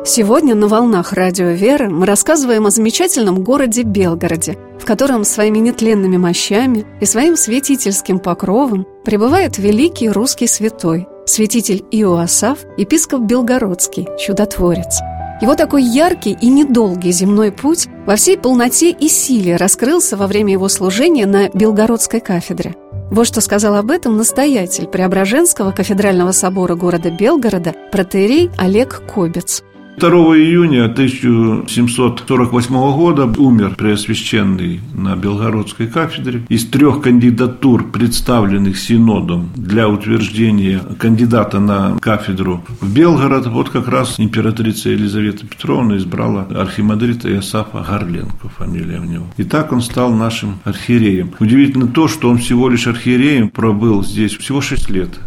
Сегодня 0.06 0.54
на 0.54 0.68
«Волнах 0.68 1.14
Радио 1.14 1.48
Веры» 1.52 1.88
мы 1.88 2.04
рассказываем 2.04 2.66
о 2.66 2.70
замечательном 2.70 3.42
городе 3.42 3.84
Белгороде, 3.84 4.58
в 4.78 4.84
котором 4.84 5.24
своими 5.24 5.56
нетленными 5.56 6.18
мощами 6.18 6.84
и 7.00 7.06
своим 7.06 7.38
святительским 7.38 8.18
покровом 8.18 8.86
пребывает 9.02 9.56
великий 9.56 10.10
русский 10.10 10.46
святой, 10.46 11.08
святитель 11.24 11.86
Иоасаф, 11.90 12.58
епископ 12.76 13.22
Белгородский, 13.22 14.06
чудотворец. 14.20 15.00
Его 15.40 15.54
такой 15.54 15.82
яркий 15.82 16.36
и 16.38 16.50
недолгий 16.50 17.10
земной 17.10 17.50
путь 17.50 17.88
во 18.04 18.16
всей 18.16 18.36
полноте 18.36 18.90
и 18.90 19.08
силе 19.08 19.56
раскрылся 19.56 20.18
во 20.18 20.26
время 20.26 20.52
его 20.52 20.68
служения 20.68 21.24
на 21.24 21.48
Белгородской 21.48 22.20
кафедре. 22.20 22.74
Вот 23.10 23.26
что 23.26 23.40
сказал 23.40 23.74
об 23.76 23.90
этом 23.90 24.18
настоятель 24.18 24.86
Преображенского 24.86 25.72
кафедрального 25.72 26.32
собора 26.32 26.74
города 26.74 27.10
Белгорода 27.10 27.74
протеерей 27.90 28.50
Олег 28.58 29.02
Кобец– 29.10 29.62
2 29.96 30.10
июня 30.10 30.86
1748 30.86 32.74
года 32.74 33.26
умер 33.40 33.76
Преосвященный 33.76 34.80
на 34.92 35.14
Белгородской 35.14 35.86
кафедре. 35.86 36.42
Из 36.48 36.66
трех 36.66 37.00
кандидатур, 37.00 37.84
представленных 37.90 38.76
Синодом 38.76 39.50
для 39.54 39.88
утверждения 39.88 40.80
кандидата 40.98 41.60
на 41.60 41.96
кафедру 42.00 42.64
в 42.80 42.92
Белгород, 42.92 43.46
вот 43.46 43.70
как 43.70 43.86
раз 43.86 44.18
императрица 44.18 44.90
Елизавета 44.90 45.46
Петровна 45.46 45.96
избрала 45.96 46.48
архимандрита 46.50 47.32
Иосафа 47.32 47.86
Горленко, 47.88 48.48
фамилия 48.48 48.98
у 48.98 49.04
него. 49.04 49.26
И 49.36 49.44
так 49.44 49.72
он 49.72 49.80
стал 49.80 50.12
нашим 50.12 50.58
архиереем. 50.64 51.34
Удивительно 51.38 51.86
то, 51.86 52.08
что 52.08 52.28
он 52.28 52.38
всего 52.38 52.68
лишь 52.68 52.88
архиереем 52.88 53.48
пробыл 53.48 54.02
здесь 54.02 54.36
всего 54.36 54.60
6 54.60 54.90
лет. 54.90 55.20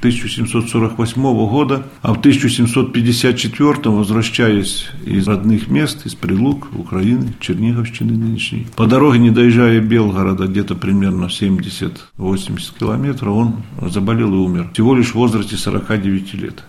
1748 0.00 1.22
года, 1.48 1.82
а 2.00 2.14
в 2.14 2.18
1754 2.18 3.90
возвращаясь 3.90 4.88
из 5.04 5.28
родных 5.28 5.68
мест, 5.68 6.06
из 6.06 6.14
Прилук, 6.14 6.68
Украины, 6.74 7.34
Черниговщины 7.38 8.12
нынешней, 8.12 8.66
по 8.76 8.86
дороге, 8.86 9.18
не 9.18 9.30
доезжая 9.30 9.80
Белгорода, 9.80 10.46
где-то 10.46 10.74
примерно 10.74 11.26
70-80 11.26 12.78
километров, 12.78 13.34
он 13.34 13.62
заболел 13.90 14.32
и 14.34 14.38
умер. 14.38 14.70
Всего 14.72 14.94
лишь 14.94 15.10
в 15.10 15.16
возрасте 15.16 15.56
49 15.56 16.34
лет. 16.34 16.64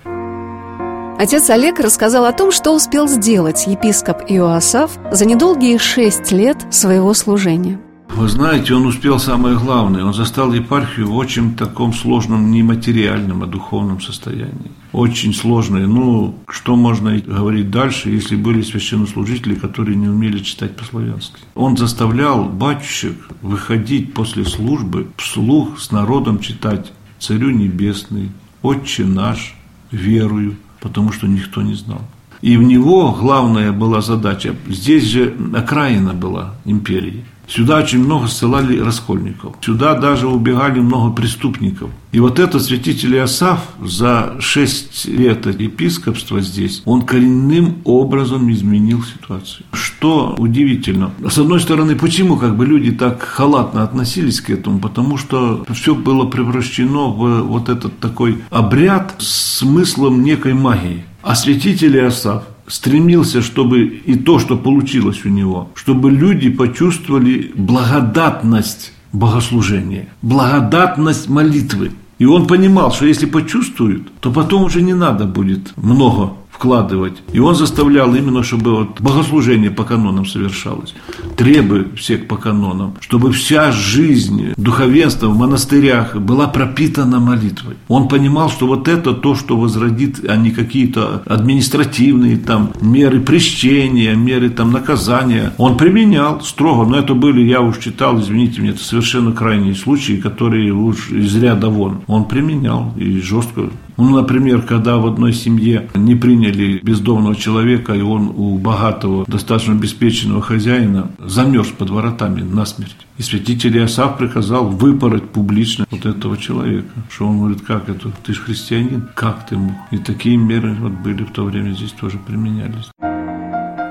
Отец 1.18 1.50
Олег 1.50 1.80
рассказал 1.80 2.26
о 2.26 2.34
том, 2.34 2.52
что 2.52 2.76
успел 2.76 3.08
сделать 3.08 3.66
епископ 3.68 4.24
Иоасав 4.28 4.92
за 5.12 5.26
недолгие 5.26 5.78
шесть 5.78 6.32
лет 6.32 6.58
своего 6.72 7.14
служения– 7.14 7.80
вы 8.16 8.28
знаете, 8.28 8.74
он 8.74 8.86
успел 8.86 9.20
самое 9.20 9.58
главное. 9.58 10.04
Он 10.04 10.14
застал 10.14 10.54
епархию 10.54 11.08
в 11.08 11.16
очень 11.16 11.56
таком 11.56 11.94
сложном, 11.94 12.52
не 12.52 12.64
материальном, 12.64 13.44
а 13.44 13.48
духовном 13.48 14.02
состоянии. 14.02 14.72
Очень 14.92 15.34
сложное. 15.34 15.88
Ну, 15.88 16.36
что 16.48 16.76
можно 16.76 17.18
говорить 17.18 17.72
дальше, 17.72 18.10
если 18.10 18.36
были 18.36 18.62
священнослужители, 18.62 19.56
которые 19.56 19.96
не 19.96 20.08
умели 20.08 20.40
читать 20.40 20.76
по-славянски. 20.76 21.38
Он 21.56 21.78
заставлял 21.78 22.46
батюшек 22.46 23.18
выходить 23.42 24.14
после 24.14 24.46
службы 24.46 25.08
вслух 25.18 25.80
с 25.80 25.92
народом 25.92 26.40
читать 26.40 26.92
«Царю 27.20 27.50
небесный», 27.52 28.32
«Отче 28.62 29.06
наш», 29.06 29.56
«Верую», 29.92 30.58
потому 30.80 31.12
что 31.12 31.28
никто 31.28 31.62
не 31.62 31.76
знал. 31.76 32.02
И 32.42 32.58
в 32.58 32.64
него 32.64 33.12
главная 33.12 33.72
была 33.72 34.02
задача, 34.02 34.56
здесь 34.68 35.04
же 35.06 35.36
окраина 35.54 36.14
была 36.14 36.56
империи, 36.66 37.24
Сюда 37.52 37.80
очень 37.80 38.00
много 38.00 38.28
ссылали 38.28 38.80
раскольников. 38.80 39.56
Сюда 39.60 39.94
даже 39.96 40.28
убегали 40.30 40.80
много 40.80 41.14
преступников. 41.14 41.90
И 42.14 42.20
вот 42.22 42.40
этот 42.40 42.64
святитель 42.64 43.16
Иосаф 43.16 43.60
за 43.84 44.38
шесть 44.40 45.06
лет 45.06 45.46
епископства 45.60 46.40
здесь, 46.40 46.82
он 46.86 47.02
коренным 47.02 47.80
образом 47.84 48.50
изменил 48.50 49.04
ситуацию. 49.04 49.66
Что 49.74 50.34
удивительно. 50.38 51.12
С 51.30 51.38
одной 51.40 51.60
стороны, 51.60 51.98
почему 51.98 52.38
как 52.38 52.56
бы 52.56 52.66
люди 52.66 52.94
так 52.94 53.22
халатно 53.22 53.84
относились 53.84 54.40
к 54.40 54.50
этому? 54.50 54.80
Потому 54.80 55.18
что 55.18 55.66
все 55.74 55.94
было 55.94 56.26
превращено 56.26 57.10
в 57.10 57.42
вот 57.42 57.68
этот 57.68 58.00
такой 58.00 58.38
обряд 58.50 59.16
с 59.18 59.58
смыслом 59.60 60.24
некой 60.24 60.54
магии. 60.54 61.04
А 61.22 61.36
святитель 61.36 61.98
Иосаф 61.98 62.44
стремился, 62.72 63.42
чтобы 63.42 63.84
и 63.84 64.16
то, 64.16 64.40
что 64.40 64.56
получилось 64.56 65.26
у 65.26 65.30
него, 65.30 65.70
чтобы 65.76 66.10
люди 66.10 66.50
почувствовали 66.50 67.52
благодатность 67.54 68.94
богослужения, 69.12 70.08
благодатность 70.22 71.28
молитвы. 71.28 71.92
И 72.18 72.26
он 72.26 72.48
понимал, 72.48 72.94
что 72.94 73.06
если 73.06 73.26
почувствуют, 73.26 74.10
то 74.22 74.32
потом 74.32 74.64
уже 74.64 74.82
не 74.82 74.94
надо 74.94 75.26
будет 75.26 75.74
много 75.76 76.34
вкладывать. 76.62 77.24
И 77.34 77.40
он 77.40 77.56
заставлял 77.56 78.14
именно, 78.14 78.44
чтобы 78.44 78.76
вот 78.76 79.02
богослужение 79.02 79.72
по 79.72 79.84
канонам 79.84 80.28
совершалось. 80.28 80.94
Требуя 81.36 81.86
всех 81.96 82.28
по 82.28 82.36
канонам, 82.36 82.94
чтобы 83.00 83.32
вся 83.32 83.72
жизнь 83.72 84.54
духовенства 84.58 85.28
в 85.28 85.38
монастырях 85.38 86.16
была 86.16 86.48
пропитана 86.48 87.20
молитвой. 87.20 87.78
Он 87.88 88.08
понимал, 88.08 88.52
что 88.52 88.68
вот 88.68 88.88
это 88.88 89.14
то, 89.14 89.34
что 89.34 89.58
возродит, 89.58 90.24
а 90.30 90.36
не 90.36 90.52
какие-то 90.52 91.24
административные 91.26 92.38
там 92.38 92.74
меры 92.80 93.22
прещения, 93.22 94.14
меры 94.14 94.52
там 94.52 94.72
наказания. 94.72 95.54
Он 95.58 95.78
применял 95.78 96.42
строго, 96.42 96.88
но 96.88 97.00
это 97.00 97.16
были, 97.16 97.42
я 97.42 97.62
уж 97.62 97.80
читал, 97.80 98.20
извините 98.20 98.62
меня, 98.62 98.72
это 98.74 98.84
совершенно 98.84 99.32
крайние 99.32 99.74
случаи, 99.74 100.14
которые 100.14 100.72
уж 100.74 101.10
из 101.10 101.36
ряда 101.42 101.70
вон. 101.70 102.02
Он 102.06 102.26
применял 102.26 102.94
и 102.98 103.20
жестко 103.20 103.72
ну, 103.98 104.16
например, 104.16 104.62
когда 104.62 104.98
в 104.98 105.08
одной 105.08 105.34
семье 105.34 105.90
не 105.96 106.16
приняли 106.16 106.80
бездомного 106.84 107.36
человека, 107.36 107.94
и 107.94 108.02
он 108.02 108.34
у 108.36 108.58
богатого, 108.58 109.26
достаточно 109.28 109.74
обеспеченного 109.74 110.42
хозяина 110.42 111.10
замерз 111.20 111.68
под 111.70 111.90
воротами 111.90 112.42
насмерть. 112.42 112.96
И 113.18 113.22
святитель 113.22 113.78
Иосаф 113.78 114.18
приказал 114.18 114.70
выпороть 114.70 115.30
публично 115.30 115.86
вот 115.92 116.06
этого 116.06 116.38
человека. 116.38 116.90
Что 117.10 117.28
он 117.28 117.40
говорит, 117.40 117.62
как 117.62 117.90
это? 117.90 118.12
Ты 118.24 118.34
же 118.34 118.42
христианин, 118.42 119.08
как 119.16 119.46
ты 119.48 119.58
мог? 119.58 119.74
И 119.92 119.98
такие 119.98 120.38
меры 120.38 120.74
вот 120.80 120.94
были 120.94 121.24
в 121.24 121.32
то 121.32 121.44
время 121.44 121.72
здесь 121.72 121.92
тоже 121.92 122.18
применялись. 122.18 122.90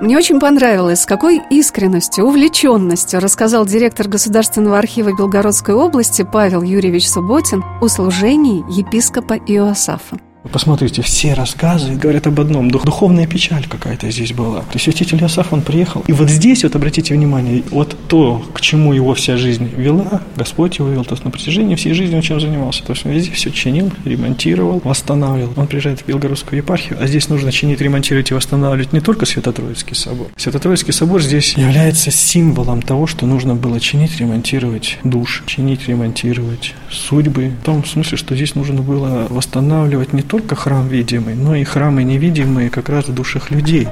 Мне 0.00 0.16
очень 0.16 0.40
понравилось, 0.40 1.02
с 1.02 1.07
какой 1.07 1.42
искренностью, 1.50 2.25
увлеченностью 2.25 3.21
рассказал 3.21 3.66
директор 3.66 4.09
Государственного 4.09 4.78
архива 4.78 5.14
Белгородской 5.14 5.75
области 5.75 6.23
Павел 6.23 6.62
Юрьевич 6.62 7.07
Субботин 7.07 7.62
о 7.83 7.88
служении 7.88 8.64
епископа 8.75 9.35
Иоасафа. 9.35 10.19
Посмотрите, 10.52 11.02
все 11.02 11.35
рассказы 11.35 11.94
говорят 11.94 12.26
об 12.26 12.40
одном. 12.40 12.70
Духовная 12.70 13.26
печаль 13.26 13.66
какая-то 13.68 14.11
здесь 14.11 14.32
была. 14.32 14.61
То 14.61 14.75
есть 14.75 14.85
святитель 14.85 15.20
Иосаф, 15.23 15.52
он 15.52 15.62
приехал. 15.62 16.02
И 16.06 16.12
вот 16.12 16.30
здесь, 16.30 16.64
вот 16.64 16.75
обратите 16.75 17.14
внимание, 17.14 17.62
вот 17.70 17.97
то, 18.09 18.42
к 18.54 18.61
чему 18.61 18.92
его 18.92 19.14
вся 19.14 19.37
жизнь 19.37 19.70
вела, 19.76 20.23
Господь 20.37 20.78
его 20.78 20.88
вел, 20.88 21.04
то 21.04 21.12
есть 21.12 21.25
на 21.25 21.30
протяжении 21.30 21.75
всей 21.75 21.92
жизни 21.92 22.16
он 22.16 22.23
чем 22.23 22.40
занимался. 22.40 22.82
То 22.85 22.92
есть 22.94 23.04
он 23.04 23.12
везде 23.12 23.32
все 23.32 23.50
чинил, 23.50 23.92
ремонтировал, 24.04 24.80
восстанавливал. 24.82 25.52
Он 25.56 25.66
приезжает 25.66 26.00
в 26.00 26.06
Белгородскую 26.06 26.59
епархию, 26.59 26.99
а 27.00 27.06
здесь 27.06 27.28
нужно 27.28 27.52
чинить, 27.52 27.80
ремонтировать 27.80 28.30
и 28.30 28.35
восстанавливать 28.35 28.92
не 28.92 29.00
только 29.00 29.26
Свято-Троицкий 29.26 29.94
собор. 29.94 30.28
Свято-Троицкий 30.37 30.92
собор 30.92 31.23
здесь 31.23 31.54
является 31.54 32.11
символом 32.11 32.82
того, 32.82 33.06
что 33.06 33.26
нужно 33.26 33.54
было 33.54 33.78
чинить, 33.78 34.18
ремонтировать 34.18 34.99
душ, 35.04 35.44
чинить, 35.47 35.87
ремонтировать 35.87 36.75
судьбы. 36.90 37.52
В 37.62 37.64
том 37.64 37.85
смысле, 37.85 38.16
что 38.16 38.35
здесь 38.35 38.54
нужно 38.54 38.80
было 38.80 39.26
восстанавливать 39.28 40.12
не 40.12 40.23
только 40.31 40.55
храм 40.55 40.87
видимый, 40.87 41.35
но 41.35 41.57
и 41.57 41.65
храмы 41.65 42.05
невидимые 42.05 42.71
как 42.71 42.89
раз 42.89 43.09
в 43.09 43.15
душах 43.15 43.51
людей. 43.51 43.89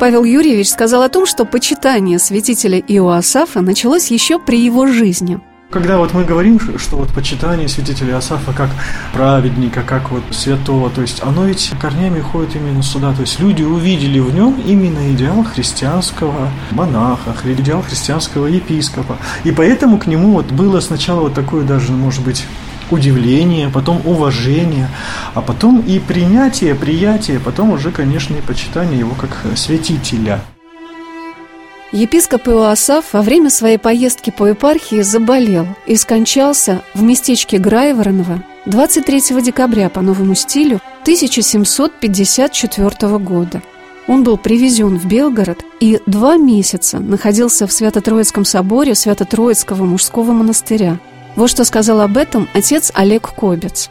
Павел 0.00 0.24
Юрьевич 0.24 0.70
сказал 0.70 1.02
о 1.02 1.08
том, 1.08 1.24
что 1.24 1.44
почитание 1.44 2.18
святителя 2.18 2.80
Иоасафа 2.80 3.60
началось 3.60 4.10
еще 4.10 4.40
при 4.40 4.58
его 4.58 4.86
жизни– 4.88 5.40
когда 5.74 5.98
вот 5.98 6.14
мы 6.14 6.22
говорим, 6.22 6.60
что 6.78 6.96
вот 6.98 7.12
почитание 7.12 7.66
святителя 7.66 8.18
Асафа 8.18 8.52
как 8.52 8.70
праведника, 9.12 9.82
как 9.82 10.12
вот 10.12 10.22
святого, 10.30 10.88
то 10.88 11.00
есть 11.00 11.20
оно 11.20 11.46
ведь 11.46 11.72
корнями 11.80 12.20
ходит 12.20 12.54
именно 12.54 12.80
сюда. 12.80 13.12
То 13.12 13.22
есть 13.22 13.40
люди 13.40 13.64
увидели 13.64 14.20
в 14.20 14.32
нем 14.32 14.62
именно 14.64 15.12
идеал 15.12 15.42
христианского 15.42 16.48
монаха, 16.70 17.34
идеал 17.42 17.82
христианского 17.82 18.46
епископа. 18.46 19.16
И 19.42 19.50
поэтому 19.50 19.98
к 19.98 20.06
нему 20.06 20.34
вот 20.34 20.46
было 20.52 20.78
сначала 20.78 21.22
вот 21.22 21.34
такое 21.34 21.64
даже, 21.64 21.90
может 21.90 22.22
быть, 22.22 22.44
удивление, 22.90 23.68
потом 23.68 24.00
уважение, 24.04 24.88
а 25.34 25.40
потом 25.40 25.80
и 25.80 25.98
принятие, 25.98 26.74
приятие, 26.74 27.40
потом 27.40 27.70
уже, 27.70 27.90
конечно, 27.90 28.34
и 28.34 28.40
почитание 28.40 28.98
его 28.98 29.14
как 29.14 29.30
святителя. 29.56 30.40
Епископ 31.92 32.48
Иоасаф 32.48 33.12
во 33.12 33.22
время 33.22 33.50
своей 33.50 33.78
поездки 33.78 34.30
по 34.30 34.48
епархии 34.48 35.02
заболел 35.02 35.68
и 35.86 35.94
скончался 35.94 36.82
в 36.92 37.02
местечке 37.02 37.58
Грайвороново 37.58 38.42
23 38.66 39.40
декабря 39.40 39.88
по 39.90 40.00
новому 40.00 40.34
стилю 40.34 40.80
1754 41.02 43.18
года. 43.18 43.62
Он 44.08 44.24
был 44.24 44.36
привезен 44.36 44.98
в 44.98 45.06
Белгород 45.06 45.64
и 45.78 46.00
два 46.06 46.36
месяца 46.36 46.98
находился 46.98 47.68
в 47.68 47.72
Свято-Троицком 47.72 48.44
соборе 48.44 48.96
Свято-Троицкого 48.96 49.84
мужского 49.84 50.32
монастыря– 50.32 50.98
вот 51.36 51.50
что 51.50 51.64
сказал 51.64 52.00
об 52.00 52.16
этом 52.16 52.48
отец 52.54 52.90
Олег 52.94 53.34
Кобец. 53.34 53.90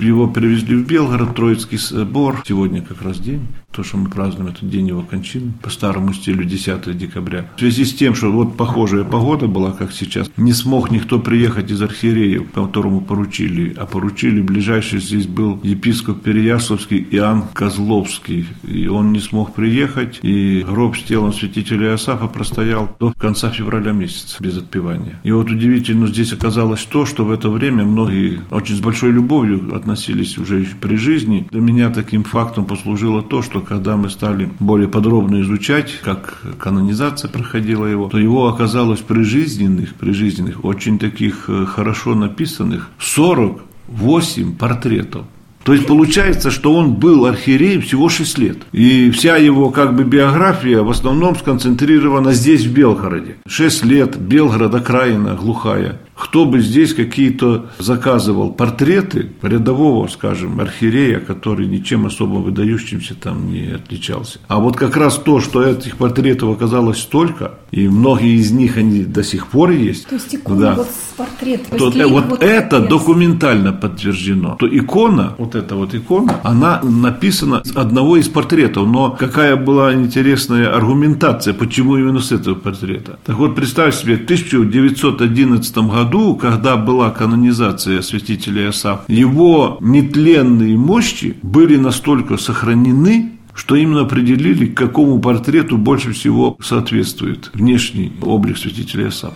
Его 0.00 0.26
привезли 0.26 0.76
в 0.76 0.86
Белгород, 0.86 1.36
Троицкий 1.36 1.78
собор. 1.78 2.42
Сегодня 2.46 2.82
как 2.82 3.02
раз 3.02 3.18
день 3.18 3.46
то, 3.76 3.84
что 3.84 3.98
мы 3.98 4.08
празднуем 4.08 4.52
этот 4.52 4.70
день 4.70 4.88
его 4.88 5.02
кончины, 5.02 5.52
по 5.62 5.68
старому 5.68 6.14
стилю 6.14 6.44
10 6.44 6.96
декабря. 6.96 7.46
В 7.56 7.60
связи 7.60 7.84
с 7.84 7.92
тем, 7.92 8.14
что 8.14 8.32
вот 8.32 8.56
похожая 8.56 9.04
погода 9.04 9.48
была, 9.48 9.72
как 9.72 9.92
сейчас, 9.92 10.30
не 10.38 10.54
смог 10.54 10.90
никто 10.90 11.20
приехать 11.20 11.70
из 11.70 11.82
архиереев, 11.82 12.50
которому 12.52 13.02
поручили, 13.02 13.74
а 13.76 13.84
поручили 13.84 14.40
ближайший 14.40 15.00
здесь 15.00 15.26
был 15.26 15.60
епископ 15.62 16.22
Переяславский 16.22 17.06
Иоанн 17.10 17.44
Козловский. 17.52 18.46
И 18.66 18.86
он 18.86 19.12
не 19.12 19.20
смог 19.20 19.54
приехать, 19.54 20.20
и 20.22 20.64
гроб 20.66 20.96
с 20.96 21.02
телом 21.02 21.34
святителя 21.34 21.88
Иосафа 21.88 22.28
простоял 22.28 22.96
до 22.98 23.12
конца 23.12 23.50
февраля 23.50 23.92
месяца 23.92 24.42
без 24.42 24.56
отпевания. 24.56 25.20
И 25.22 25.32
вот 25.32 25.50
удивительно 25.50 26.06
здесь 26.06 26.32
оказалось 26.32 26.84
то, 26.84 27.04
что 27.04 27.26
в 27.26 27.30
это 27.30 27.50
время 27.50 27.84
многие 27.84 28.40
очень 28.50 28.76
с 28.76 28.80
большой 28.80 29.12
любовью 29.12 29.76
относились 29.76 30.38
уже 30.38 30.66
при 30.80 30.96
жизни. 30.96 31.46
Для 31.50 31.60
меня 31.60 31.90
таким 31.90 32.24
фактом 32.24 32.64
послужило 32.64 33.22
то, 33.22 33.42
что 33.42 33.65
когда 33.68 33.96
мы 33.96 34.10
стали 34.10 34.48
более 34.60 34.88
подробно 34.88 35.40
изучать, 35.42 36.00
как 36.02 36.40
канонизация 36.58 37.30
проходила 37.30 37.86
его, 37.86 38.08
то 38.08 38.18
его 38.18 38.48
оказалось 38.48 39.00
прижизненных, 39.00 39.94
прижизненных, 39.94 40.64
очень 40.64 40.98
таких 40.98 41.48
э, 41.48 41.66
хорошо 41.66 42.14
написанных 42.14 42.90
48 42.98 44.56
портретов. 44.56 45.26
То 45.64 45.72
есть 45.72 45.86
получается, 45.86 46.52
что 46.52 46.72
он 46.74 46.94
был 46.94 47.26
архиереем 47.26 47.82
всего 47.82 48.08
6 48.08 48.38
лет. 48.38 48.58
И 48.70 49.10
вся 49.10 49.36
его 49.36 49.70
как 49.70 49.96
бы 49.96 50.04
биография 50.04 50.82
в 50.82 50.90
основном 50.90 51.34
сконцентрирована 51.34 52.32
здесь, 52.32 52.64
в 52.64 52.72
Белгороде. 52.72 53.36
6 53.48 53.84
лет, 53.84 54.16
Белгород, 54.16 54.72
окраина, 54.76 55.34
глухая 55.34 55.98
кто 56.16 56.46
бы 56.46 56.60
здесь 56.60 56.94
какие-то 56.94 57.66
заказывал 57.78 58.50
портреты 58.50 59.32
рядового, 59.42 60.08
скажем, 60.08 60.60
архиерея, 60.60 61.20
который 61.20 61.66
ничем 61.66 62.06
особо 62.06 62.38
выдающимся 62.38 63.14
там 63.14 63.52
не 63.52 63.74
отличался. 63.74 64.38
А 64.48 64.58
вот 64.58 64.76
как 64.76 64.96
раз 64.96 65.16
то, 65.16 65.40
что 65.40 65.62
этих 65.62 65.96
портретов 65.98 66.56
оказалось 66.56 66.98
столько, 66.98 67.52
и 67.70 67.86
многие 67.88 68.36
из 68.36 68.50
них 68.50 68.78
они 68.78 69.04
до 69.04 69.22
сих 69.22 69.48
пор 69.48 69.70
есть. 69.70 70.06
То 70.08 70.14
есть 70.14 70.34
икона 70.34 70.60
да, 70.60 70.74
вот 70.74 70.86
с 70.86 71.14
портретом. 71.16 71.78
То, 71.78 71.90
э, 71.90 72.06
вот, 72.06 72.24
вот 72.26 72.42
это 72.42 72.76
капец. 72.76 72.90
документально 72.90 73.72
подтверждено. 73.72 74.56
То 74.58 74.66
икона, 74.66 75.34
вот 75.36 75.54
эта 75.54 75.74
вот 75.74 75.94
икона, 75.94 76.40
она 76.42 76.80
написана 76.82 77.62
с 77.62 77.76
одного 77.76 78.16
из 78.16 78.28
портретов. 78.28 78.88
Но 78.88 79.10
какая 79.10 79.56
была 79.56 79.92
интересная 79.92 80.74
аргументация, 80.74 81.52
почему 81.52 81.98
именно 81.98 82.20
с 82.20 82.32
этого 82.32 82.54
портрета. 82.54 83.18
Так 83.24 83.36
вот, 83.36 83.54
представь 83.54 83.94
себе, 83.94 84.16
в 84.16 84.24
1911 84.24 85.76
году 85.76 86.05
году, 86.06 86.36
когда 86.36 86.76
была 86.76 87.10
канонизация 87.10 88.00
святителя 88.02 88.66
Иосафа, 88.66 89.04
его 89.08 89.78
нетленные 89.80 90.76
мощи 90.76 91.36
были 91.42 91.76
настолько 91.76 92.36
сохранены, 92.36 93.32
что 93.54 93.74
именно 93.74 94.02
определили, 94.02 94.66
к 94.66 94.76
какому 94.76 95.18
портрету 95.18 95.78
больше 95.78 96.12
всего 96.12 96.56
соответствует 96.62 97.50
внешний 97.54 98.12
облик 98.22 98.58
святителя 98.58 99.06
Иосафа. 99.06 99.34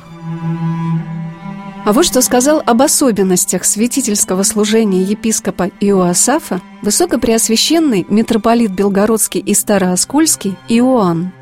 А 1.84 1.92
вот 1.92 2.04
что 2.04 2.20
сказал 2.20 2.62
об 2.64 2.82
особенностях 2.82 3.64
святительского 3.64 4.42
служения 4.42 5.02
епископа 5.02 5.70
Иоасафа 5.80 6.60
высокопреосвященный 6.82 8.06
митрополит 8.08 8.70
Белгородский 8.72 9.40
и 9.40 9.54
Старооскольский 9.54 10.56
Иоанн. 10.68 11.32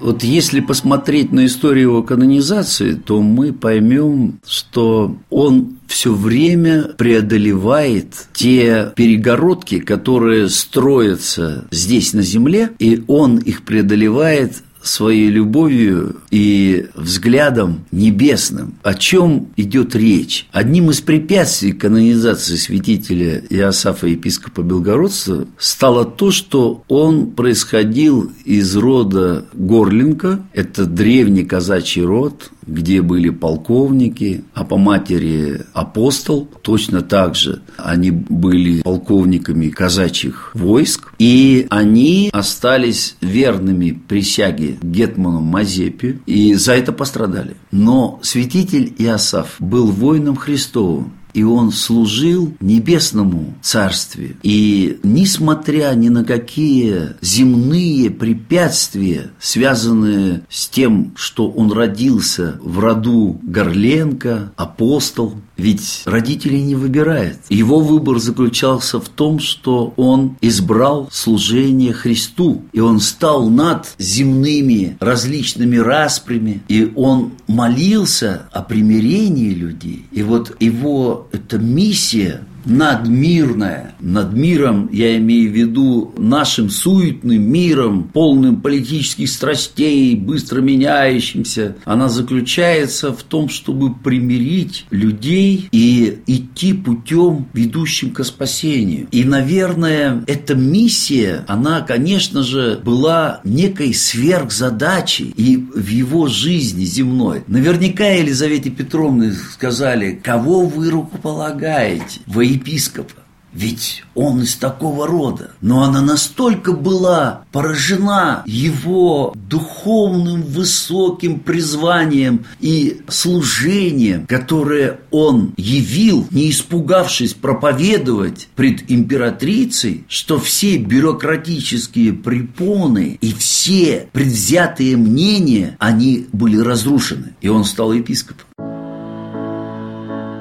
Вот 0.00 0.22
если 0.22 0.60
посмотреть 0.60 1.32
на 1.32 1.46
историю 1.46 1.90
его 1.90 2.02
канонизации, 2.02 2.94
то 2.94 3.22
мы 3.22 3.52
поймем, 3.52 4.40
что 4.46 5.16
он 5.30 5.78
все 5.86 6.12
время 6.12 6.82
преодолевает 6.96 8.28
те 8.32 8.92
перегородки, 8.94 9.78
которые 9.78 10.48
строятся 10.48 11.66
здесь 11.70 12.12
на 12.12 12.22
земле, 12.22 12.70
и 12.78 13.04
он 13.06 13.38
их 13.38 13.62
преодолевает 13.62 14.62
своей 14.86 15.28
любовью 15.28 16.16
и 16.30 16.86
взглядом 16.94 17.84
небесным. 17.90 18.74
О 18.82 18.94
чем 18.94 19.48
идет 19.56 19.94
речь? 19.94 20.46
Одним 20.52 20.90
из 20.90 21.00
препятствий 21.00 21.72
канонизации 21.72 22.56
святителя 22.56 23.42
Иосафа 23.50 24.06
епископа 24.06 24.62
Белгородца 24.62 25.46
стало 25.58 26.04
то, 26.04 26.30
что 26.30 26.84
он 26.88 27.30
происходил 27.30 28.32
из 28.44 28.76
рода 28.76 29.46
Горлинка, 29.52 30.40
это 30.52 30.86
древний 30.86 31.44
казачий 31.44 32.02
род, 32.02 32.50
где 32.66 33.02
были 33.02 33.30
полковники, 33.30 34.44
а 34.54 34.64
по 34.64 34.76
матери 34.76 35.62
апостол. 35.72 36.48
Точно 36.62 37.02
так 37.02 37.34
же 37.34 37.62
они 37.76 38.10
были 38.10 38.82
полковниками 38.82 39.68
казачьих 39.68 40.50
войск. 40.54 41.12
И 41.18 41.66
они 41.70 42.30
остались 42.32 43.16
верными 43.20 43.90
присяге 43.90 44.76
Гетману 44.82 45.40
Мазепе 45.40 46.20
и 46.26 46.54
за 46.54 46.74
это 46.74 46.92
пострадали. 46.92 47.56
Но 47.70 48.18
святитель 48.22 48.92
Иосаф 48.98 49.56
был 49.58 49.86
воином 49.90 50.36
Христовым 50.36 51.12
и 51.36 51.42
он 51.42 51.70
служил 51.70 52.54
небесному 52.60 53.54
царствию. 53.60 54.36
И 54.42 54.98
несмотря 55.02 55.92
ни 55.94 56.08
на 56.08 56.24
какие 56.24 57.14
земные 57.20 58.10
препятствия, 58.10 59.32
связанные 59.38 60.44
с 60.48 60.66
тем, 60.66 61.12
что 61.14 61.50
он 61.50 61.72
родился 61.72 62.58
в 62.62 62.78
роду 62.78 63.38
Горленко, 63.42 64.52
апостол, 64.56 65.34
ведь 65.56 66.02
родители 66.04 66.56
не 66.58 66.74
выбирают. 66.74 67.38
Его 67.48 67.80
выбор 67.80 68.18
заключался 68.18 69.00
в 69.00 69.08
том, 69.08 69.38
что 69.38 69.94
он 69.96 70.36
избрал 70.40 71.08
служение 71.10 71.92
Христу, 71.92 72.62
и 72.72 72.80
он 72.80 73.00
стал 73.00 73.48
над 73.48 73.94
земными 73.98 74.96
различными 75.00 75.76
распрями, 75.76 76.62
и 76.68 76.92
он 76.94 77.32
молился 77.46 78.48
о 78.52 78.62
примирении 78.62 79.50
людей. 79.50 80.06
И 80.12 80.22
вот 80.22 80.56
его 80.60 81.28
эта 81.32 81.58
миссия 81.58 82.42
надмирная. 82.66 83.94
Над 84.00 84.34
миром 84.34 84.88
я 84.92 85.16
имею 85.16 85.50
в 85.50 85.54
виду 85.54 86.12
нашим 86.18 86.68
суетным 86.68 87.42
миром, 87.42 88.10
полным 88.12 88.60
политических 88.60 89.28
страстей, 89.28 90.14
быстро 90.16 90.60
меняющимся. 90.60 91.76
Она 91.84 92.08
заключается 92.08 93.12
в 93.12 93.22
том, 93.22 93.48
чтобы 93.48 93.94
примирить 93.94 94.86
людей 94.90 95.68
и 95.72 96.18
идти 96.26 96.72
путем, 96.72 97.46
ведущим 97.52 98.10
к 98.10 98.24
спасению. 98.24 99.06
И, 99.10 99.24
наверное, 99.24 100.24
эта 100.26 100.54
миссия, 100.54 101.44
она, 101.48 101.80
конечно 101.80 102.42
же, 102.42 102.80
была 102.84 103.40
некой 103.44 103.94
сверхзадачей 103.94 105.32
и 105.36 105.56
в 105.56 105.88
его 105.88 106.26
жизни 106.26 106.84
земной. 106.84 107.42
Наверняка 107.46 108.06
Елизавете 108.06 108.70
Петровне 108.70 109.32
сказали, 109.32 110.20
кого 110.22 110.66
вы 110.66 110.90
рукополагаете 110.90 112.20
во 112.26 112.44
епископа. 112.56 113.22
Ведь 113.56 114.04
он 114.14 114.42
из 114.42 114.54
такого 114.56 115.06
рода. 115.06 115.52
Но 115.62 115.82
она 115.82 116.02
настолько 116.02 116.72
была 116.72 117.44
поражена 117.52 118.42
его 118.44 119.32
духовным 119.34 120.42
высоким 120.42 121.40
призванием 121.40 122.44
и 122.60 123.00
служением, 123.08 124.26
которое 124.26 125.00
он 125.10 125.54
явил, 125.56 126.28
не 126.30 126.50
испугавшись 126.50 127.32
проповедовать 127.32 128.48
пред 128.56 128.90
императрицей, 128.90 130.04
что 130.06 130.38
все 130.38 130.76
бюрократические 130.76 132.12
препоны 132.12 133.16
и 133.22 133.32
все 133.32 134.10
предвзятые 134.12 134.98
мнения, 134.98 135.76
они 135.78 136.26
были 136.30 136.58
разрушены. 136.58 137.34
И 137.40 137.48
он 137.48 137.64
стал 137.64 137.94
епископом. 137.94 138.44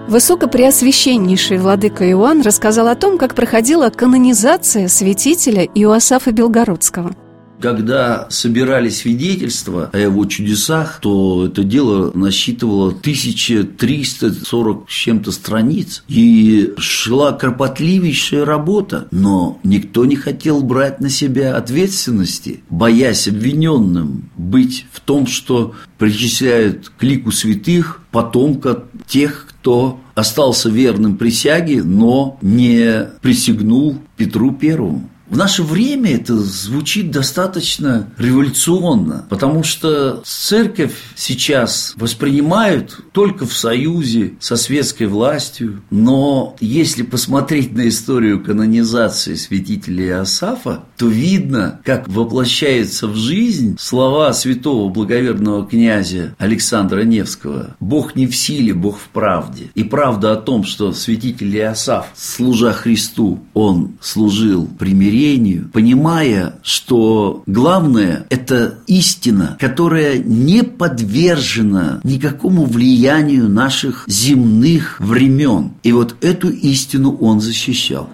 Высокопреосвященнейший 0.08 1.58
владыка 1.58 2.08
Иоанн 2.12 2.41
рассказал 2.41 2.88
о 2.88 2.96
том, 2.96 3.18
как 3.18 3.34
проходила 3.34 3.89
канонизация 3.89 4.88
святителя 4.88 5.63
Иоасафа 5.63 6.32
Белгородского. 6.32 7.15
Когда 7.60 8.28
собирали 8.30 8.89
свидетельства 8.89 9.89
о 9.91 9.98
его 9.98 10.26
чудесах, 10.26 11.00
то 11.02 11.48
это 11.48 11.63
дело 11.63 12.12
насчитывало 12.13 12.89
1340 12.89 14.89
с 14.89 14.94
чем-то 14.94 15.32
страниц. 15.32 16.04
И 16.08 16.74
шла 16.78 17.32
кропотливейшая 17.32 18.46
работа, 18.46 19.08
но 19.12 19.60
никто 19.63 20.06
не 20.06 20.15
хотел 20.15 20.62
брать 20.62 21.00
на 21.00 21.10
себя 21.10 21.56
ответственности, 21.56 22.62
боясь 22.70 23.28
обвиненным 23.28 24.30
быть 24.38 24.86
в 24.91 25.00
том, 25.00 25.28
что 25.28 25.74
причисляют 25.98 26.91
к 26.98 27.04
лику 27.04 27.32
святых 27.32 28.02
потомка 28.12 28.84
тех, 29.08 29.48
кто 29.50 30.00
остался 30.13 30.70
верным 30.70 31.18
присяге, 31.18 31.84
но 31.84 32.38
не 32.41 33.08
присягнул 33.22 33.98
Петру 34.18 34.52
Первому. 34.52 35.10
В 35.28 35.38
наше 35.38 35.64
время 35.64 36.16
это 36.16 36.36
звучит 36.38 37.10
достаточно 37.10 38.08
революционно, 38.18 39.26
потому 39.28 39.64
что 39.64 40.22
церковь 40.24 40.94
сейчас 41.16 41.94
воспринимают 41.96 43.00
только 43.12 43.48
в 43.48 43.54
союзе 43.54 44.34
со 44.40 44.56
светской 44.56 45.08
властью, 45.08 45.82
но 45.90 46.56
если 46.60 47.02
посмотреть 47.02 47.74
на 47.74 47.88
историю 47.88 48.44
канонизации 48.44 49.34
святителя 49.34 50.06
Иосафа, 50.08 50.84
то 50.96 51.08
видно, 51.08 51.80
как 51.84 52.08
воплощается 52.08 53.08
в 53.08 53.16
жизнь 53.16 53.78
слова 53.80 54.32
святого 54.32 54.90
благоверного 54.90 55.66
князя 55.66 56.36
Александра 56.38 57.02
Невского 57.02 57.76
«Бог 57.80 58.16
не 58.16 58.28
в 58.28 58.36
силе, 58.36 58.76
Бог 58.76 59.00
в 59.00 59.08
правде». 59.10 59.72
И 59.74 59.84
правда 59.84 60.34
о 60.34 60.36
том, 60.36 60.64
что 60.64 60.94
святитель 60.94 61.56
Иосаф, 61.58 62.08
служа 62.16 62.74
Христу, 62.74 63.40
он 63.54 63.94
служил 64.02 64.68
примирению, 64.68 65.14
смирению, 65.15 65.69
понимая, 65.71 66.56
что 66.62 67.43
главное– 67.45 68.25
это 68.30 68.75
истина, 68.88 69.58
которая 69.60 70.17
не 70.17 70.63
подвержена 70.63 71.99
никакому 72.04 72.65
влиянию 72.65 73.49
наших 73.49 74.06
земных 74.08 74.99
времен. 74.99 75.71
И 75.84 75.91
вот 75.91 76.15
эту 76.21 76.49
истину 76.49 77.15
он 77.19 77.39
защищал. 77.39 78.10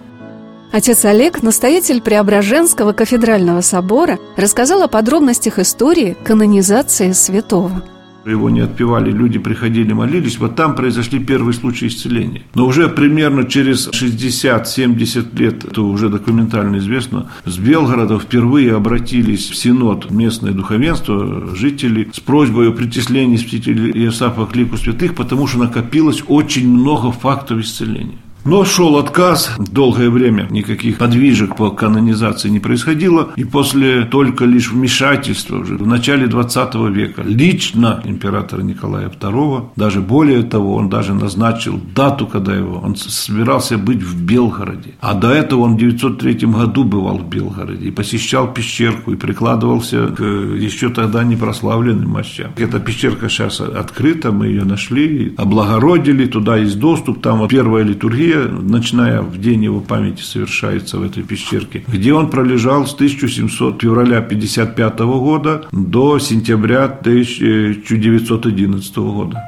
Отец 0.71 1.03
Олег, 1.03 1.43
настоятель 1.43 2.01
Преображенского 2.01 2.93
кафедрального 2.93 3.61
собора, 3.61 4.19
рассказал 4.37 4.83
о 4.83 4.87
подробностях 4.87 5.59
истории 5.59 6.15
канонизации 6.23 7.11
святого– 7.11 7.83
его 8.25 8.49
не 8.49 8.62
отпевали, 8.62 9.12
люди 9.12 9.39
приходили, 9.39 9.93
молились, 9.93 10.38
вот 10.38 10.55
там 10.55 10.75
произошли 10.75 11.19
первые 11.19 11.53
случаи 11.53 11.88
исцеления. 11.88 12.43
Но 12.55 12.65
уже 12.65 12.88
примерно 12.88 13.45
через 13.45 13.89
60-70 13.89 15.38
лет, 15.38 15.65
это 15.65 15.81
уже 15.81 16.10
документально 16.10 16.77
известно, 16.77 17.31
с 17.45 17.57
Белгорода 17.57 18.19
впервые 18.19 18.75
обратились 18.75 19.49
в 19.49 19.55
Синод 19.55 20.12
местное 20.12 20.51
духовенство, 20.51 21.55
жители, 21.55 22.10
с 22.13 22.19
просьбой 22.19 22.69
о 22.69 22.71
причислении 22.71 23.38
святителя 23.38 23.91
Иосафа 23.91 24.45
к 24.45 24.55
лику 24.55 24.77
святых, 24.77 25.15
потому 25.15 25.47
что 25.47 25.60
накопилось 25.60 26.23
очень 26.27 26.69
много 26.69 27.12
фактов 27.12 27.60
исцеления. 27.60 28.17
Но 28.43 28.65
шел 28.65 28.97
отказ, 28.97 29.51
долгое 29.60 30.10
время 30.10 30.47
никаких 30.49 30.97
подвижек 30.97 31.56
по 31.56 31.69
канонизации 31.69 32.49
не 32.49 32.60
происходило, 32.60 33.30
и 33.36 33.43
после 33.43 34.04
только 34.06 34.45
лишь 34.45 34.71
вмешательства 34.71 35.58
уже 35.58 35.77
в 35.77 35.86
начале 35.86 36.25
20 36.25 36.75
века 36.89 37.21
лично 37.23 38.01
императора 38.04 38.63
Николая 38.63 39.10
II, 39.10 39.69
даже 39.75 40.01
более 40.01 40.41
того, 40.41 40.75
он 40.75 40.89
даже 40.89 41.13
назначил 41.13 41.80
дату, 41.95 42.25
когда 42.25 42.56
его, 42.56 42.80
он 42.80 42.95
собирался 42.95 43.77
быть 43.77 44.01
в 44.01 44.23
Белгороде. 44.23 44.95
А 45.01 45.13
до 45.13 45.30
этого 45.30 45.62
он 45.62 45.75
в 45.75 45.80
903 45.80 46.47
году 46.47 46.84
бывал 46.84 47.19
в 47.19 47.30
Белгороде 47.30 47.89
и 47.89 47.91
посещал 47.91 48.51
пещерку 48.51 49.12
и 49.12 49.17
прикладывался 49.17 50.08
к 50.08 50.23
еще 50.23 50.89
тогда 50.89 51.23
не 51.23 51.36
прославленным 51.36 52.10
мощам. 52.10 52.51
Эта 52.58 52.80
пещерка 52.80 53.30
сейчас 53.30 53.62
открыта, 53.62 54.32
мы 54.32 54.47
ее 54.47 54.63
нашли, 54.63 55.36
облагородили, 55.38 56.25
туда 56.25 56.58
есть 56.58 56.80
доступ, 56.80 57.21
там 57.21 57.39
вот 57.39 57.51
первая 57.51 57.84
литургия 57.84 58.30
литургия, 58.31 58.47
ночная 58.47 59.21
в 59.21 59.39
день 59.39 59.63
его 59.63 59.79
памяти 59.79 60.21
совершается 60.21 60.97
в 60.97 61.03
этой 61.03 61.23
пещерке, 61.23 61.83
где 61.87 62.13
он 62.13 62.29
пролежал 62.29 62.85
с 62.85 62.93
1700 62.93 63.81
февраля 63.81 64.21
55 64.21 64.99
года 64.99 65.65
до 65.71 66.19
сентября 66.19 66.83
1911 66.85 68.97
года. 68.97 69.41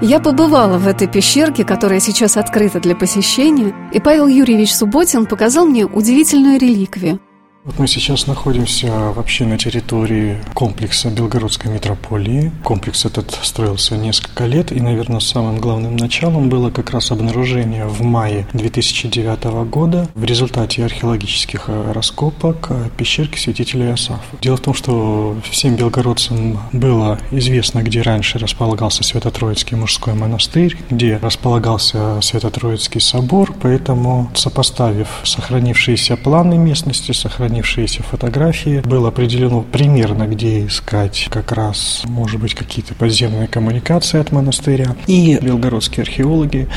Я 0.00 0.20
побывала 0.20 0.78
в 0.78 0.86
этой 0.86 1.08
пещерке, 1.08 1.64
которая 1.64 1.98
сейчас 1.98 2.36
открыта 2.36 2.78
для 2.78 2.94
посещения, 2.94 3.74
и 3.92 3.98
Павел 3.98 4.28
Юрьевич 4.28 4.72
Субботин 4.72 5.26
показал 5.26 5.66
мне 5.66 5.86
удивительную 5.86 6.60
реликвию– 6.60 7.18
вот 7.68 7.78
мы 7.78 7.86
сейчас 7.86 8.26
находимся 8.26 8.86
вообще 9.14 9.44
на 9.44 9.58
территории 9.58 10.38
комплекса 10.54 11.10
Белгородской 11.10 11.70
метрополии. 11.70 12.50
Комплекс 12.64 13.04
этот 13.04 13.38
строился 13.42 13.94
несколько 13.98 14.46
лет, 14.46 14.72
и, 14.72 14.80
наверное, 14.80 15.20
самым 15.20 15.60
главным 15.60 15.94
началом 15.94 16.48
было 16.48 16.70
как 16.70 16.90
раз 16.92 17.10
обнаружение 17.10 17.86
в 17.86 18.00
мае 18.00 18.46
2009 18.54 19.44
года 19.68 20.08
в 20.14 20.24
результате 20.24 20.82
археологических 20.82 21.64
э, 21.68 21.92
раскопок 21.92 22.68
э, 22.70 22.88
пещерки 22.96 23.36
святителя 23.36 23.90
Иосафа. 23.90 24.22
Дело 24.40 24.56
в 24.56 24.60
том, 24.60 24.72
что 24.72 25.36
всем 25.50 25.76
белгородцам 25.76 26.58
было 26.72 27.18
известно, 27.30 27.82
где 27.82 28.00
раньше 28.00 28.38
располагался 28.38 29.04
Свято-Троицкий 29.04 29.76
мужской 29.76 30.14
монастырь, 30.14 30.74
где 30.88 31.18
располагался 31.18 32.22
Свято-Троицкий 32.22 33.02
собор, 33.02 33.54
поэтому, 33.60 34.30
сопоставив 34.32 35.08
сохранившиеся 35.24 36.16
планы 36.16 36.56
местности, 36.56 37.12
сохранившиеся 37.12 37.57
сохранившиеся 37.58 38.02
фотографии. 38.02 38.82
Было 38.84 39.08
определено 39.08 39.62
примерно, 39.62 40.26
где 40.26 40.66
искать 40.66 41.28
как 41.30 41.52
раз, 41.52 42.02
может 42.06 42.40
быть, 42.40 42.54
какие-то 42.54 42.94
подземные 42.94 43.48
коммуникации 43.48 44.20
от 44.20 44.32
монастыря. 44.32 44.96
И 45.06 45.38
белгородские 45.40 46.02
археологи 46.02 46.68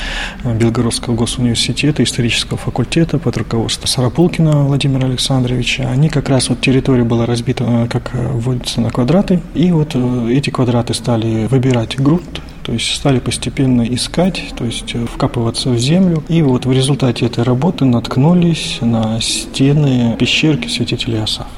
Белгородского 0.44 1.16
госуниверситета, 1.16 2.04
исторического 2.04 2.58
факультета 2.58 3.20
под 3.20 3.38
руководством 3.38 3.88
Сарапулкина 3.88 4.64
Владимира 4.64 5.06
Александровича, 5.08 5.90
они 5.90 6.10
как 6.10 6.30
раз 6.30 6.50
вот 6.50 6.62
территория 6.62 7.04
была 7.04 7.26
разбита, 7.26 7.88
как 7.90 8.12
вводится, 8.14 8.82
на 8.82 8.90
квадраты. 8.90 9.40
И 9.54 9.72
вот 9.72 9.96
эти 10.30 10.50
квадраты 10.50 10.94
стали 10.94 11.48
выбирать 11.48 12.00
грунт, 12.00 12.42
то 12.64 12.72
есть 12.74 12.94
стали 12.96 13.20
постепенно 13.20 13.82
искать, 13.82 14.54
то 14.56 14.66
есть 14.66 14.94
э, 14.96 15.06
вкапываться 15.06 15.70
в 15.70 15.78
землю. 15.78 16.24
И 16.30 16.42
вот 16.42 16.66
в 16.66 16.72
результате 16.72 17.26
этой 17.26 17.44
работы 17.44 17.86
наткнулись 17.86 18.80
на 18.82 19.20
стены 19.22 20.16
пещерки 20.20 20.68
святителя 20.68 21.24
Асафа. 21.24 21.50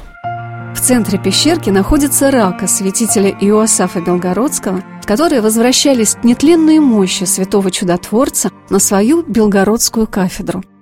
В 0.74 0.80
центре 0.80 1.20
пещерки 1.20 1.70
находится 1.70 2.32
рака 2.32 2.68
святителя 2.68 3.30
Иоасафа 3.30 4.02
Белгородского, 4.02 4.84
которые 5.06 5.42
возвращались 5.42 6.18
нетленные 6.24 6.82
мощи 6.82 7.26
святого 7.26 7.70
чудотворца 7.72 8.50
на 8.70 8.80
свою 8.80 9.24
белгородскую 9.24 10.08
кафедру– 10.08 10.64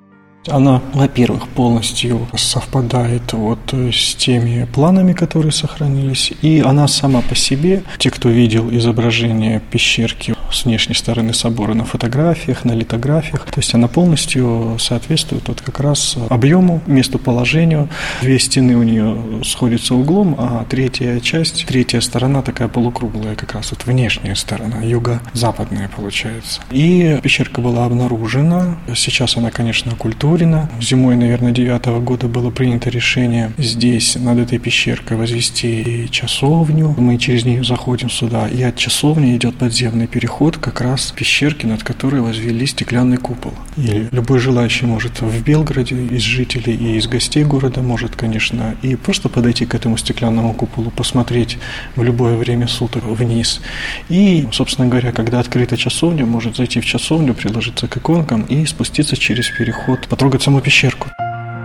она, 0.48 0.82
во-первых, 0.94 1.48
полностью 1.50 2.28
совпадает 2.36 3.34
вот 3.34 3.74
с 3.74 4.16
теми 4.16 4.68
планами, 4.74 5.14
которые 5.14 5.52
сохранились, 5.52 6.34
и 6.42 6.60
она 6.60 6.88
сама 6.88 7.22
по 7.22 7.36
себе, 7.36 7.84
те, 7.98 8.10
кто 8.10 8.30
видел 8.30 8.70
изображение 8.72 9.62
пещерки 9.72 10.36
с 10.52 10.66
внешней 10.66 10.96
стороны 10.96 11.34
собора 11.34 11.74
на 11.74 11.86
фотографиях, 11.86 12.66
на 12.66 12.74
литографиях, 12.74 13.46
то 13.46 13.60
есть 13.60 13.74
она 13.76 13.88
полностью 13.88 14.78
соответствует 14.80 15.48
вот 15.48 15.62
как 15.62 15.80
раз 15.80 16.18
объему, 16.30 16.82
местоположению. 16.88 17.90
Две 18.22 18.40
стены 18.40 18.76
у 18.76 18.84
нее 18.84 19.44
сходятся 19.44 19.96
углом, 19.96 20.36
а 20.38 20.66
третья 20.70 21.20
часть, 21.20 21.66
третья 21.68 22.02
сторона 22.02 22.42
такая 22.42 22.68
полукруглая, 22.68 23.36
как 23.36 23.54
раз 23.54 23.72
вот 23.72 23.86
внешняя 23.86 24.36
сторона, 24.36 24.82
юго-западная 24.82 25.90
получается. 25.96 26.62
И 26.72 27.20
пещерка 27.22 27.62
была 27.62 27.86
обнаружена, 27.86 28.78
сейчас 28.96 29.38
она, 29.38 29.52
конечно, 29.52 29.96
культурная, 29.96 30.32
Турина. 30.32 30.70
Зимой, 30.80 31.16
наверное, 31.16 31.52
девятого 31.52 32.00
года 32.00 32.28
было 32.28 32.52
принято 32.52 32.90
решение 32.90 33.52
здесь, 33.58 34.16
над 34.16 34.40
этой 34.40 34.60
пещеркой, 34.60 35.18
возвести 35.18 36.08
часовню. 36.10 36.96
Мы 36.98 37.18
через 37.18 37.44
нее 37.44 37.64
заходим 37.64 38.10
сюда, 38.10 38.48
и 38.48 38.62
от 38.64 38.78
часовни 38.78 39.36
идет 39.36 39.58
подземный 39.58 40.08
переход 40.08 40.32
как 40.50 40.82
раз 40.82 41.12
к 41.12 41.16
пещерке, 41.16 41.68
над 41.68 41.84
которой 41.84 42.22
возвели 42.22 42.66
стеклянный 42.66 43.18
купол. 43.18 43.54
И 43.78 44.08
любой 44.12 44.40
желающий 44.40 44.88
может 44.88 45.22
в 45.22 45.44
Белгороде, 45.44 45.96
из 45.96 46.22
жителей 46.22 46.76
и 46.76 46.98
из 46.98 47.08
гостей 47.08 47.44
города 47.44 47.82
может, 47.82 48.16
конечно, 48.16 48.76
и 48.82 48.96
просто 48.96 49.30
подойти 49.30 49.66
к 49.66 49.76
этому 49.76 49.98
стеклянному 49.98 50.54
куполу, 50.54 50.90
посмотреть 50.90 51.60
в 51.96 52.02
любое 52.02 52.36
время 52.38 52.68
суток 52.68 53.04
вниз. 53.04 53.62
И, 54.10 54.48
собственно 54.52 54.88
говоря, 54.88 55.12
когда 55.12 55.40
открыта 55.40 55.78
часовня, 55.78 56.26
может 56.26 56.56
зайти 56.56 56.82
в 56.82 56.86
часовню, 56.86 57.36
приложиться 57.36 57.88
к 57.88 57.98
иконкам 57.98 58.42
и 58.44 58.66
спуститься 58.66 59.16
через 59.16 59.48
переход 59.50 60.08
потрогать 60.08 60.42
саму 60.42 60.60
пещерку. 60.62 61.10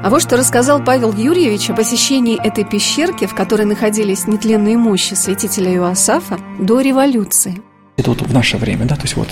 А 0.04 0.10
вот 0.10 0.22
что 0.22 0.36
рассказал 0.36 0.84
Павел 0.84 1.12
Юрьевич 1.12 1.70
о 1.70 1.74
посещении 1.74 2.38
этой 2.40 2.64
пещерки, 2.64 3.26
в 3.26 3.34
которой 3.34 3.64
находились 3.64 4.26
нетленные 4.26 4.76
мощи 4.76 5.14
святителя 5.14 5.74
Иоасафа 5.74 6.38
до 6.60 6.80
революции. 6.80 7.62
Это 7.96 8.10
вот 8.10 8.22
в 8.22 8.32
наше 8.32 8.56
время, 8.58 8.84
да, 8.84 8.96
то 8.96 9.02
есть 9.02 9.16
вот 9.16 9.28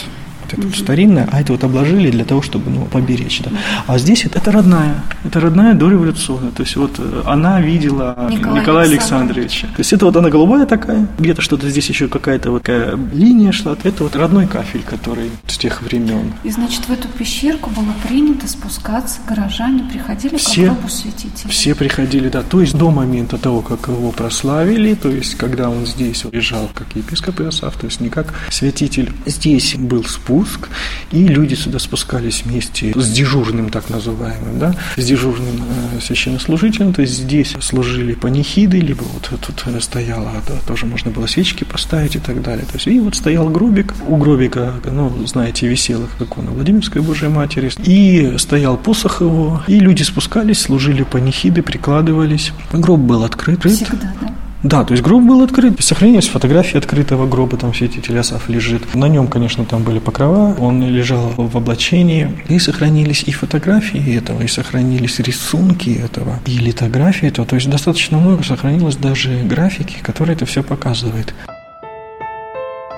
это 0.55 0.67
угу. 0.67 0.75
старинное, 0.75 1.29
а 1.31 1.40
это 1.40 1.53
вот 1.53 1.64
обложили 1.64 2.11
для 2.11 2.25
того, 2.25 2.43
чтобы 2.43 2.71
ну, 2.71 2.87
поберечь. 2.87 3.40
Да. 3.45 3.51
А 3.87 3.99
здесь 3.99 4.25
это, 4.25 4.38
это 4.38 4.53
родная, 4.53 5.03
это 5.25 5.40
родная 5.40 5.75
дореволюционная. 5.75 6.53
То 6.53 6.62
есть 6.62 6.77
вот 6.77 6.93
э, 6.99 7.23
она 7.27 7.61
видела 7.61 8.29
Николай 8.31 8.61
Николая 8.61 8.87
Александровича. 8.87 9.67
То 9.69 9.79
есть 9.79 9.93
это 9.93 10.07
вот 10.07 10.17
она 10.17 10.31
голубая 10.31 10.67
такая, 10.67 11.07
где-то 11.19 11.43
что-то 11.43 11.69
здесь 11.69 11.88
еще 11.88 12.09
какая-то 12.09 12.51
вот 12.51 12.62
такая 12.62 12.99
линия 13.12 13.53
шла. 13.53 13.77
Это 13.83 14.05
вот 14.05 14.17
родной 14.17 14.47
кафель, 14.47 14.83
который 14.83 15.31
с 15.47 15.59
тех 15.59 15.83
времен. 15.83 16.33
И 16.45 16.51
значит 16.51 16.88
в 16.88 16.93
эту 16.93 17.09
пещерку 17.09 17.71
было 17.71 17.93
принято 18.07 18.49
спускаться, 18.49 19.19
горожане 19.29 19.85
приходили 19.90 20.37
все, 20.37 20.62
к 20.62 20.73
гробу 20.73 20.88
святителя. 20.88 21.51
Все 21.51 21.75
приходили, 21.75 22.29
да. 22.29 22.43
То 22.43 22.61
есть 22.61 22.77
до 22.77 22.90
момента 22.90 23.38
того, 23.38 23.61
как 23.61 23.88
его 23.88 24.11
прославили, 24.12 24.95
то 24.95 25.09
есть 25.11 25.35
когда 25.35 25.69
он 25.69 25.87
здесь 25.87 26.25
лежал 26.33 26.71
как 26.75 26.87
епископ 26.95 27.40
Иосаф, 27.40 27.77
то 27.77 27.87
есть 27.87 28.01
не 28.01 28.09
как 28.09 28.35
святитель, 28.51 29.12
здесь 29.27 29.75
был 29.77 30.05
спуск 30.05 30.44
спуск, 30.45 30.69
и 31.11 31.27
люди 31.27 31.55
сюда 31.55 31.79
спускались 31.79 32.43
вместе 32.45 32.93
с 32.95 33.11
дежурным, 33.11 33.71
так 33.71 33.91
называемым, 33.91 34.59
да, 34.59 34.75
с 34.97 35.05
дежурным 35.05 35.63
э, 35.97 36.01
священнослужителем, 36.01 36.93
то 36.93 37.03
есть 37.03 37.15
здесь 37.15 37.55
служили 37.61 38.15
панихиды, 38.15 38.81
либо 38.81 39.03
вот 39.03 39.31
тут 39.41 39.83
стояла, 39.83 40.33
да, 40.49 40.55
тоже 40.67 40.87
можно 40.87 41.11
было 41.11 41.27
свечки 41.27 41.65
поставить 41.65 42.17
и 42.17 42.19
так 42.19 42.43
далее. 42.43 42.65
То 42.65 42.75
есть, 42.75 42.87
и 42.87 43.01
вот 43.01 43.15
стоял 43.15 43.49
гробик, 43.49 43.95
у 44.09 44.17
гробика, 44.17 44.75
ну, 44.91 45.27
знаете, 45.27 45.67
висела 45.67 46.07
икона 46.21 46.51
Владимирской 46.51 47.03
Божьей 47.03 47.29
Матери, 47.29 47.71
и 47.85 48.37
стоял 48.39 48.77
посох 48.77 49.21
его, 49.21 49.63
и 49.67 49.79
люди 49.79 50.03
спускались, 50.03 50.61
служили 50.61 51.03
панихиды, 51.03 51.63
прикладывались. 51.63 52.53
Гроб 52.73 53.01
был 53.01 53.25
открыт. 53.25 53.65
Всегда, 53.65 54.13
да? 54.21 54.35
Да, 54.64 54.83
то 54.83 54.92
есть 54.94 55.05
гроб 55.05 55.22
был 55.22 55.42
открыт. 55.42 55.74
Сохранились 55.85 56.29
фотографии 56.29 56.79
открытого 56.79 57.27
гроба, 57.27 57.59
там 57.59 57.74
святитель 57.74 58.18
Асаф 58.18 58.48
лежит. 58.48 58.94
На 58.94 59.09
нем, 59.09 59.29
конечно, 59.29 59.66
там 59.66 59.83
были 59.83 59.98
покрова, 59.98 60.57
он 60.59 60.83
лежал 60.83 61.35
в 61.37 61.55
облачении. 61.55 62.31
И 62.48 62.59
сохранились 62.59 63.24
и 63.24 63.31
фотографии 63.31 64.16
этого, 64.16 64.40
и 64.40 64.48
сохранились 64.48 65.18
рисунки 65.20 65.90
этого, 65.90 66.40
и 66.46 66.57
литографии 66.57 67.29
этого. 67.29 67.46
То 67.46 67.57
есть 67.57 67.68
достаточно 67.68 68.16
много 68.16 68.42
сохранилось 68.42 68.96
даже 68.96 69.42
графики, 69.42 69.98
которые 70.03 70.35
это 70.35 70.46
все 70.46 70.62
показывает. 70.62 71.35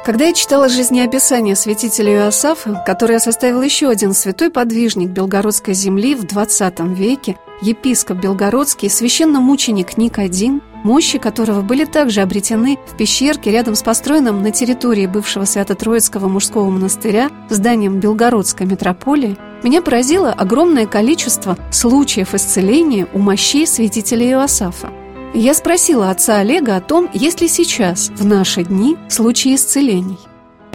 Когда 0.07 0.27
я 0.27 0.33
читала 0.33 0.69
жизнеописание 0.69 1.57
святителя 1.57 2.13
Иосафа, 2.13 2.81
которое 2.87 3.19
составил 3.19 3.61
еще 3.61 3.89
один 3.89 4.15
святой 4.15 4.51
подвижник 4.51 5.09
Белгородской 5.09 5.75
земли 5.75 6.15
в 6.15 6.23
XX 6.23 6.95
веке, 6.95 7.37
епископ 7.61 8.19
Белгородский, 8.19 8.89
священномученик 8.89 9.99
Никодим, 9.99 10.63
мощи 10.85 11.19
которого 11.19 11.61
были 11.63 11.85
также 11.87 12.21
обретены 12.21 12.79
в 12.87 12.97
пещерке 12.97 13.51
рядом 13.51 13.75
с 13.75 13.83
построенным 13.83 14.43
на 14.43 14.53
территории 14.53 15.07
бывшего 15.07 15.45
Свято-Троицкого 15.45 16.29
мужского 16.29 16.71
монастыря 16.71 17.29
зданием 17.51 17.99
Белгородской 17.99 18.65
митрополии, 18.65 19.37
меня 19.65 19.83
поразило 19.83 20.31
огромное 20.31 20.87
количество 20.87 21.59
случаев 21.73 22.33
исцеления 22.33 23.09
у 23.13 23.19
мощей 23.19 23.67
святителя 23.67 24.31
Иосафа. 24.31 24.93
Я 25.39 25.53
спросила 25.53 26.09
отца 26.09 26.39
Олега 26.39 26.77
о 26.77 26.81
том, 26.81 27.11
есть 27.13 27.43
ли 27.43 27.49
сейчас, 27.49 28.09
в 28.09 28.25
наши 28.25 28.65
дни, 28.65 28.97
случаи 29.11 29.55
исцелений– 29.55 30.19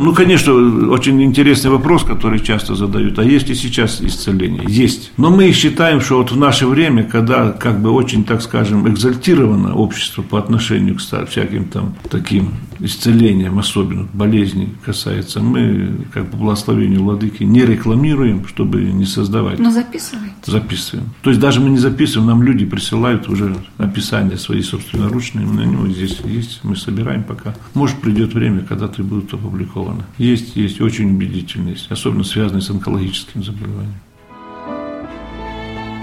ну, 0.02 0.14
конечно, 0.14 0.54
очень 0.92 1.22
интересный 1.24 1.70
вопрос, 1.70 2.04
который 2.04 2.40
часто 2.40 2.76
задают. 2.76 3.20
А 3.20 3.24
есть 3.24 3.48
ли 3.50 3.56
сейчас 3.56 4.02
исцеление? 4.02 4.64
Есть. 4.68 5.12
Но 5.18 5.30
мы 5.30 5.52
считаем, 5.52 6.02
что 6.02 6.18
вот 6.18 6.32
в 6.32 6.38
наше 6.38 6.66
время, 6.66 7.04
когда 7.04 7.52
как 7.52 7.82
бы 7.82 7.92
очень, 7.92 8.24
так 8.24 8.42
скажем, 8.42 8.88
экзальтировано 8.88 9.76
общество 9.76 10.22
по 10.22 10.40
отношению 10.40 10.96
к 10.96 11.00
всяким 11.00 11.66
там 11.66 11.96
таким 12.10 12.54
исцелениям, 12.80 13.60
особенно 13.60 14.08
болезней 14.12 14.70
касается, 14.84 15.40
мы, 15.40 15.92
как 16.12 16.32
по 16.32 16.38
благословению 16.38 17.04
Владыки, 17.04 17.44
не 17.44 17.64
рекламируем, 17.64 18.48
чтобы 18.48 18.82
не 18.82 19.06
создавать. 19.06 19.60
Но 19.60 19.72
записываете? 19.72 20.34
Записываем. 20.46 21.10
То 21.22 21.30
есть 21.30 21.40
даже 21.40 21.60
мы 21.60 21.70
не 21.70 21.78
записываем, 21.78 22.28
нам 22.28 22.44
люди 22.44 22.66
присылают 22.66 23.30
уже 23.30 23.56
описания 23.78 24.38
свои 24.38 24.62
собственноручные, 24.62 25.46
на 25.46 25.62
него 25.62 25.88
здесь 25.88 26.20
есть, 26.24 26.62
мы 26.64 26.76
собираем 26.76 27.24
пока. 27.24 27.56
Может, 27.76 27.98
придет 27.98 28.34
время, 28.34 28.62
когда 28.62 28.86
это 28.86 29.04
будут 29.04 29.34
опубликованы 29.34 29.91
опубликовано. 29.92 30.06
Есть, 30.18 30.56
есть, 30.56 30.82
очень 30.82 31.12
убедительно 31.12 31.70
есть, 31.70 31.92
особенно 31.92 32.24
связанные 32.24 32.62
с 32.62 32.70
онкологическим 32.70 33.44
заболеванием. 33.44 34.00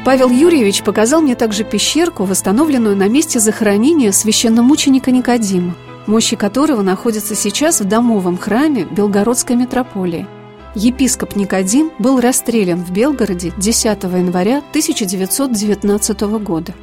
Павел 0.05 0.31
Юрьевич 0.31 0.83
показал 0.83 1.21
мне 1.21 1.35
также 1.35 1.65
пещерку, 1.65 2.25
восстановленную 2.25 2.97
на 2.97 3.09
месте 3.09 3.41
захоронения 3.41 4.13
священномученика 4.13 5.11
Никодима, 5.11 5.75
мощи 6.07 6.37
которого 6.37 6.83
находятся 6.83 7.35
сейчас 7.35 7.81
в 7.81 7.85
домовом 7.85 8.39
храме 8.39 8.87
Белгородской 8.91 9.57
митрополии. 9.57 10.27
Епископ 10.75 11.37
Никодим 11.37 11.91
был 11.99 12.21
расстрелян 12.21 12.83
в 12.83 12.91
Белгороде 12.93 13.53
10 13.59 13.85
января 14.05 14.59
1919 14.59 16.21
года. 16.43 16.75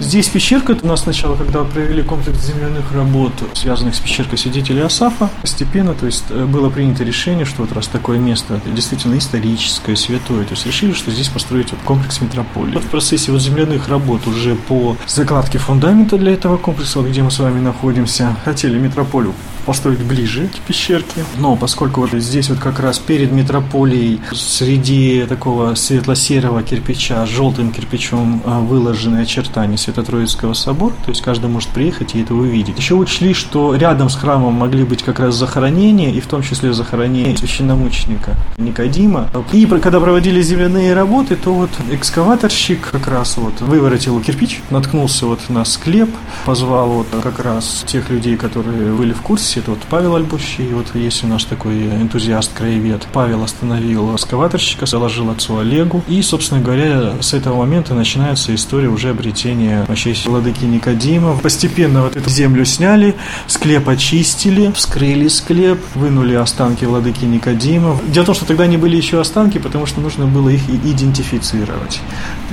Здесь 0.00 0.28
пещерка, 0.28 0.76
у 0.80 0.86
нас 0.86 1.02
сначала, 1.02 1.34
когда 1.34 1.64
провели 1.64 2.02
комплекс 2.02 2.46
земляных 2.46 2.92
работ, 2.92 3.32
связанных 3.54 3.96
с 3.96 3.98
пещеркой 3.98 4.38
свидетелей 4.38 4.82
Асафа, 4.82 5.28
постепенно, 5.40 5.92
то 5.92 6.06
есть 6.06 6.24
э, 6.30 6.44
было 6.44 6.70
принято 6.70 7.02
решение, 7.02 7.44
что 7.44 7.62
вот 7.62 7.72
раз 7.72 7.88
такое 7.88 8.18
место 8.18 8.60
действительно 8.64 9.18
историческое, 9.18 9.96
святое, 9.96 10.44
то 10.44 10.52
есть 10.52 10.66
решили, 10.66 10.92
что 10.92 11.10
здесь 11.10 11.28
построить 11.28 11.72
вот 11.72 11.80
комплекс 11.84 12.20
метрополии. 12.20 12.74
Вот 12.74 12.84
в 12.84 12.88
процессе 12.88 13.32
вот 13.32 13.42
земляных 13.42 13.88
работ 13.88 14.28
уже 14.28 14.54
по 14.54 14.96
закладке 15.08 15.58
фундамента 15.58 16.16
для 16.16 16.32
этого 16.32 16.58
комплекса, 16.58 17.00
где 17.02 17.24
мы 17.24 17.32
с 17.32 17.40
вами 17.40 17.58
находимся, 17.58 18.36
хотели 18.44 18.78
метрополию 18.78 19.34
построить 19.68 20.00
ближе 20.00 20.48
к 20.48 20.60
пещерке. 20.66 21.26
Но 21.36 21.54
поскольку 21.54 22.00
вот 22.00 22.12
здесь 22.12 22.48
вот 22.48 22.58
как 22.58 22.80
раз 22.80 22.98
перед 22.98 23.32
метрополией 23.32 24.18
среди 24.32 25.26
такого 25.28 25.74
светло-серого 25.74 26.62
кирпича 26.62 27.26
желтым 27.26 27.70
кирпичом 27.70 28.42
а, 28.46 28.60
выложены 28.60 29.18
очертания 29.18 29.76
Свято-Троицкого 29.88 30.52
собора, 30.52 30.92
то 31.04 31.10
есть 31.10 31.22
каждый 31.22 31.48
может 31.48 31.70
приехать 31.70 32.14
и 32.14 32.20
это 32.20 32.34
увидеть. 32.34 32.78
Еще 32.78 32.94
учли, 32.94 33.32
что 33.32 33.74
рядом 33.74 34.10
с 34.10 34.16
храмом 34.16 34.52
могли 34.52 34.84
быть 34.84 35.02
как 35.02 35.18
раз 35.18 35.34
захоронения, 35.34 36.10
и 36.10 36.20
в 36.20 36.26
том 36.26 36.42
числе 36.42 36.74
захоронение 36.74 37.36
священномученика 37.36 38.36
Никодима. 38.58 39.28
И 39.52 39.64
когда 39.66 39.98
проводили 39.98 40.42
земляные 40.42 40.92
работы, 40.92 41.36
то 41.36 41.54
вот 41.54 41.70
экскаваторщик 41.90 42.90
как 42.90 43.08
раз 43.08 43.38
вот 43.38 43.60
выворотил 43.60 44.20
кирпич, 44.20 44.60
наткнулся 44.68 45.24
вот 45.26 45.40
на 45.48 45.64
склеп, 45.64 46.10
позвал 46.44 46.88
вот 46.90 47.06
как 47.22 47.38
раз 47.38 47.84
тех 47.86 48.10
людей, 48.10 48.36
которые 48.36 48.92
были 48.92 49.14
в 49.14 49.22
курсе, 49.22 49.60
это 49.60 49.70
вот 49.70 49.80
Павел 49.88 50.16
Альбущий, 50.16 50.68
вот 50.74 50.94
есть 50.94 51.24
у 51.24 51.28
нас 51.28 51.44
такой 51.44 51.86
энтузиаст-краевед. 51.86 53.08
Павел 53.12 53.42
остановил 53.42 54.14
экскаваторщика, 54.14 54.84
заложил 54.84 55.30
отцу 55.30 55.58
Олегу, 55.58 56.02
и, 56.08 56.20
собственно 56.20 56.60
говоря, 56.60 57.14
с 57.20 57.32
этого 57.32 57.56
момента 57.56 57.94
начинается 57.94 58.54
история 58.54 58.88
уже 58.88 59.10
обретения 59.10 59.77
мощей 59.88 60.16
владыки 60.26 60.64
Никодима. 60.64 61.36
Постепенно 61.36 62.02
вот 62.02 62.16
эту 62.16 62.28
землю 62.30 62.64
сняли, 62.64 63.14
склеп 63.46 63.88
очистили, 63.88 64.72
вскрыли 64.72 65.28
склеп, 65.28 65.78
вынули 65.94 66.34
останки 66.34 66.84
владыки 66.84 67.24
Никодима. 67.24 67.98
Дело 68.08 68.24
в 68.24 68.26
том, 68.26 68.34
что 68.34 68.46
тогда 68.46 68.66
не 68.66 68.76
были 68.76 68.96
еще 68.96 69.20
останки, 69.20 69.58
потому 69.58 69.86
что 69.86 70.00
нужно 70.00 70.26
было 70.26 70.48
их 70.48 70.68
идентифицировать. 70.68 72.00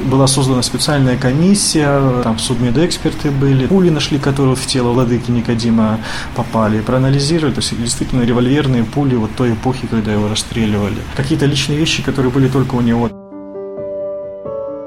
Была 0.04 0.28
создана 0.28 0.62
специальная 0.62 1.18
комиссия, 1.18 2.22
там 2.24 2.40
судмедэксперты 2.40 3.32
были, 3.32 3.68
пули 3.68 3.90
нашли, 3.90 4.20
которые 4.20 4.56
в 4.56 4.66
тело 4.66 4.92
владыки 4.92 5.32
Никодима 5.32 6.00
попали, 6.36 6.82
проанализировали, 6.82 7.54
то 7.54 7.62
есть 7.62 7.78
действительно 7.82 8.24
револьверные 8.24 8.84
пули 8.84 9.16
вот 9.16 9.32
той 9.36 9.54
эпохи, 9.54 9.88
когда 9.88 10.12
его 10.14 10.28
расстреливали. 10.28 10.98
Какие-то 11.16 11.46
личные 11.46 11.78
вещи, 11.78 12.04
которые 12.04 12.32
были 12.32 12.48
только 12.48 12.76
у 12.76 12.82
него. 12.82 13.10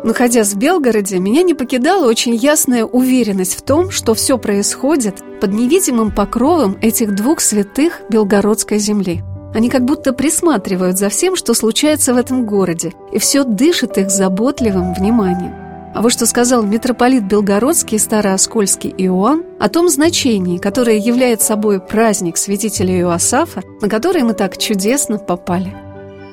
Находясь 0.05 0.55
в 0.55 0.59
Белгороде, 0.59 1.19
меня 1.19 1.43
не 1.43 1.55
покидала 1.55 2.07
очень 2.07 2.35
ясная 2.35 2.85
уверенность 2.85 3.57
в 3.57 3.63
том, 3.63 3.91
что 3.91 4.15
все 4.15 4.39
происходит 4.39 5.17
под 5.41 5.53
невидимым 5.53 6.13
покровом 6.13 6.77
этих 6.81 7.15
двух 7.15 7.41
святых 7.41 8.03
белгородской 8.09 8.79
земли. 8.79 9.23
Они 9.55 9.69
как 9.69 9.85
будто 9.85 10.13
присматривают 10.13 10.99
за 10.99 11.09
всем, 11.09 11.35
что 11.35 11.55
случается 11.55 12.15
в 12.15 12.17
этом 12.17 12.47
городе, 12.47 12.93
и 13.13 13.19
все 13.19 13.45
дышит 13.45 13.99
их 13.99 14.11
заботливым 14.11 14.95
вниманием. 14.95 15.55
А 15.95 16.03
вот 16.03 16.13
что 16.13 16.27
сказал 16.27 16.63
митрополит 16.63 17.25
Белгородский 17.25 17.99
Старооскольский 17.99 18.95
Иоанн 18.99 19.43
о 19.59 19.69
том 19.69 19.89
значении, 19.89 20.59
которое 20.59 20.99
является 20.99 21.49
собой 21.49 21.81
праздник 21.81 22.37
святителя 22.37 23.01
Иоасафа, 23.01 23.63
на 23.81 23.89
который 23.89 24.23
мы 24.23 24.35
так 24.35 24.59
чудесно 24.59 25.19
попали– 25.19 25.75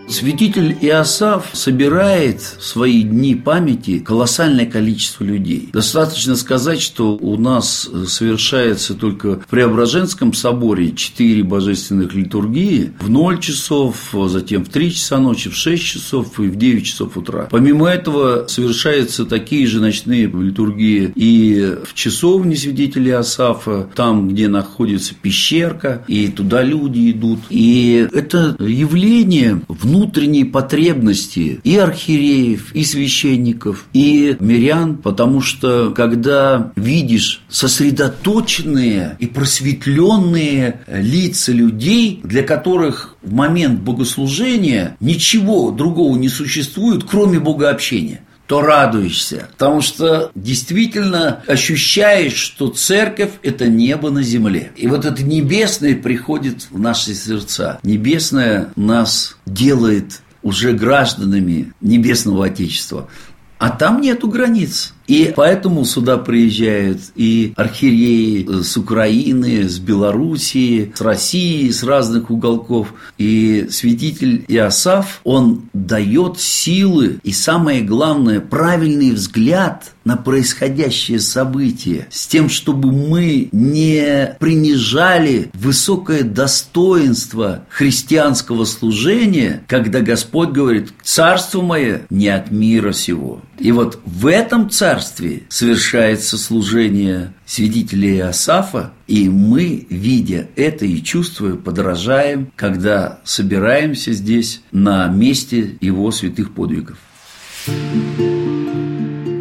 Святитель 0.08 0.78
Иосаф 0.82 1.50
собирает 1.54 2.40
в 2.40 2.64
свои 2.64 3.02
дни 3.02 3.34
памяти 3.36 4.00
колоссальное 4.00 4.68
количество 4.68 5.24
людей. 5.24 5.70
Достаточно 5.74 6.36
сказать, 6.36 6.80
что 6.80 7.16
у 7.16 7.38
нас 7.38 7.90
совершается 8.08 8.94
только 8.94 9.40
в 9.40 9.48
Преображенском 9.48 10.34
соборе 10.34 10.92
четыре 10.92 11.44
божественных 11.44 12.14
литургии 12.14 12.94
в 13.00 13.10
0 13.10 13.40
часов, 13.40 14.14
затем 14.28 14.64
в 14.64 14.70
3 14.70 14.94
часа 14.94 15.18
ночи, 15.18 15.50
в 15.50 15.56
6 15.56 15.84
часов 15.84 16.40
и 16.40 16.44
в 16.44 16.56
9 16.56 16.86
часов 16.86 17.18
утра. 17.18 17.48
Помимо 17.50 17.88
этого 17.88 18.46
совершаются 18.48 19.26
такие 19.26 19.66
же 19.66 19.82
ночные 19.82 20.28
литургии 20.28 21.12
и 21.16 21.76
в 21.84 21.94
часовне 21.96 22.56
святителя 22.56 23.14
Иосафа, 23.14 23.90
там, 23.96 24.30
где 24.30 24.48
находится 24.48 25.16
пещерка, 25.20 26.04
и 26.08 26.28
туда 26.28 26.62
люди 26.62 27.12
идут. 27.12 27.40
И 27.50 28.08
это 28.14 28.56
явление 28.60 29.62
внутреннее 29.68 29.95
внутренние 29.96 30.46
потребности 30.46 31.60
и 31.64 31.78
архиереев, 31.78 32.74
и 32.76 32.84
священников, 32.84 33.86
и 33.94 34.36
мирян, 34.40 34.98
потому 34.98 35.42
что 35.42 35.92
когда 35.92 36.74
видишь 36.76 37.42
сосредоточенные 37.50 39.16
и 39.20 39.28
просветленные 39.28 40.82
лица 40.88 41.52
людей, 41.52 42.20
для 42.24 42.44
которых 42.44 43.16
в 43.24 43.34
момент 43.34 43.82
богослужения 43.82 44.98
ничего 45.00 45.72
другого 45.72 46.18
не 46.18 46.30
существует, 46.30 47.04
кроме 47.04 47.40
богообщения 47.40 48.25
то 48.48 48.62
радуешься, 48.62 49.50
потому 49.52 49.82
что 49.82 50.32
действительно 50.36 51.44
ощущаешь, 51.48 52.36
что 52.36 52.70
церковь– 52.70 53.32
это 53.44 53.68
небо 53.68 54.12
на 54.12 54.22
земле. 54.22 54.72
И 54.76 54.88
вот 54.88 55.06
это 55.06 55.24
небесное 55.24 55.96
приходит 55.96 56.68
в 56.70 56.80
наши 56.80 57.14
сердца. 57.16 57.80
Небесное 57.84 58.72
нас 58.76 59.38
делает 59.46 60.22
уже 60.44 60.74
гражданами 60.74 61.74
Небесного 61.82 62.46
Отечества. 62.46 63.10
А 63.58 63.70
там 63.70 64.02
нету 64.02 64.28
границ. 64.28 64.94
И 65.08 65.32
поэтому 65.36 65.86
сюда 65.86 66.18
приезжают 66.18 67.00
и 67.16 67.54
архиереи 67.56 68.62
с 68.64 68.78
Украины, 68.78 69.68
с 69.70 69.80
Белоруссии, 69.80 70.92
с 70.96 71.02
России, 71.02 71.70
с 71.70 71.84
разных 71.84 72.32
уголков. 72.32 72.94
И 73.18 73.68
святитель 73.70 74.46
Иосаф, 74.48 75.22
он 75.24 75.70
дает 75.74 76.40
силы 76.40 77.20
и, 77.24 77.32
самое 77.32 77.82
главное, 77.82 78.40
правильный 78.40 79.12
взгляд 79.12 79.92
на 80.04 80.18
происходящее 80.18 81.20
событие, 81.20 82.08
с 82.12 82.28
тем, 82.28 82.48
чтобы 82.48 82.92
мы 82.92 83.50
не 83.52 84.36
принижали 84.40 85.50
высокое 85.54 86.24
достоинство 86.24 87.66
христианского 87.70 88.66
служения, 88.66 89.64
когда 89.68 90.02
Господь 90.02 90.50
говорит, 90.50 90.90
«Царство 91.04 91.62
мое 91.62 92.02
не 92.12 92.28
от 92.28 92.52
мира 92.52 92.92
сего». 92.92 93.42
И 93.58 93.72
вот 93.72 94.00
в 94.06 94.28
этом 94.28 94.70
царстве 94.70 94.95
царстве 94.96 95.44
совершается 95.50 96.38
служение 96.38 97.34
свидетелей 97.46 98.18
Иосафа, 98.18 98.94
и 99.08 99.30
мы, 99.30 99.86
видя 99.90 100.48
это 100.56 100.86
и 100.86 101.02
чувствуя, 101.02 101.56
подражаем, 101.56 102.52
когда 102.56 103.20
собираемся 103.24 104.14
здесь 104.14 104.62
на 104.72 105.08
месте 105.08 105.78
его 105.82 106.12
святых 106.12 106.54
подвигов. 106.54 106.98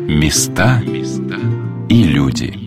Места 0.08 0.82
и 1.88 2.04
люди. 2.04 2.63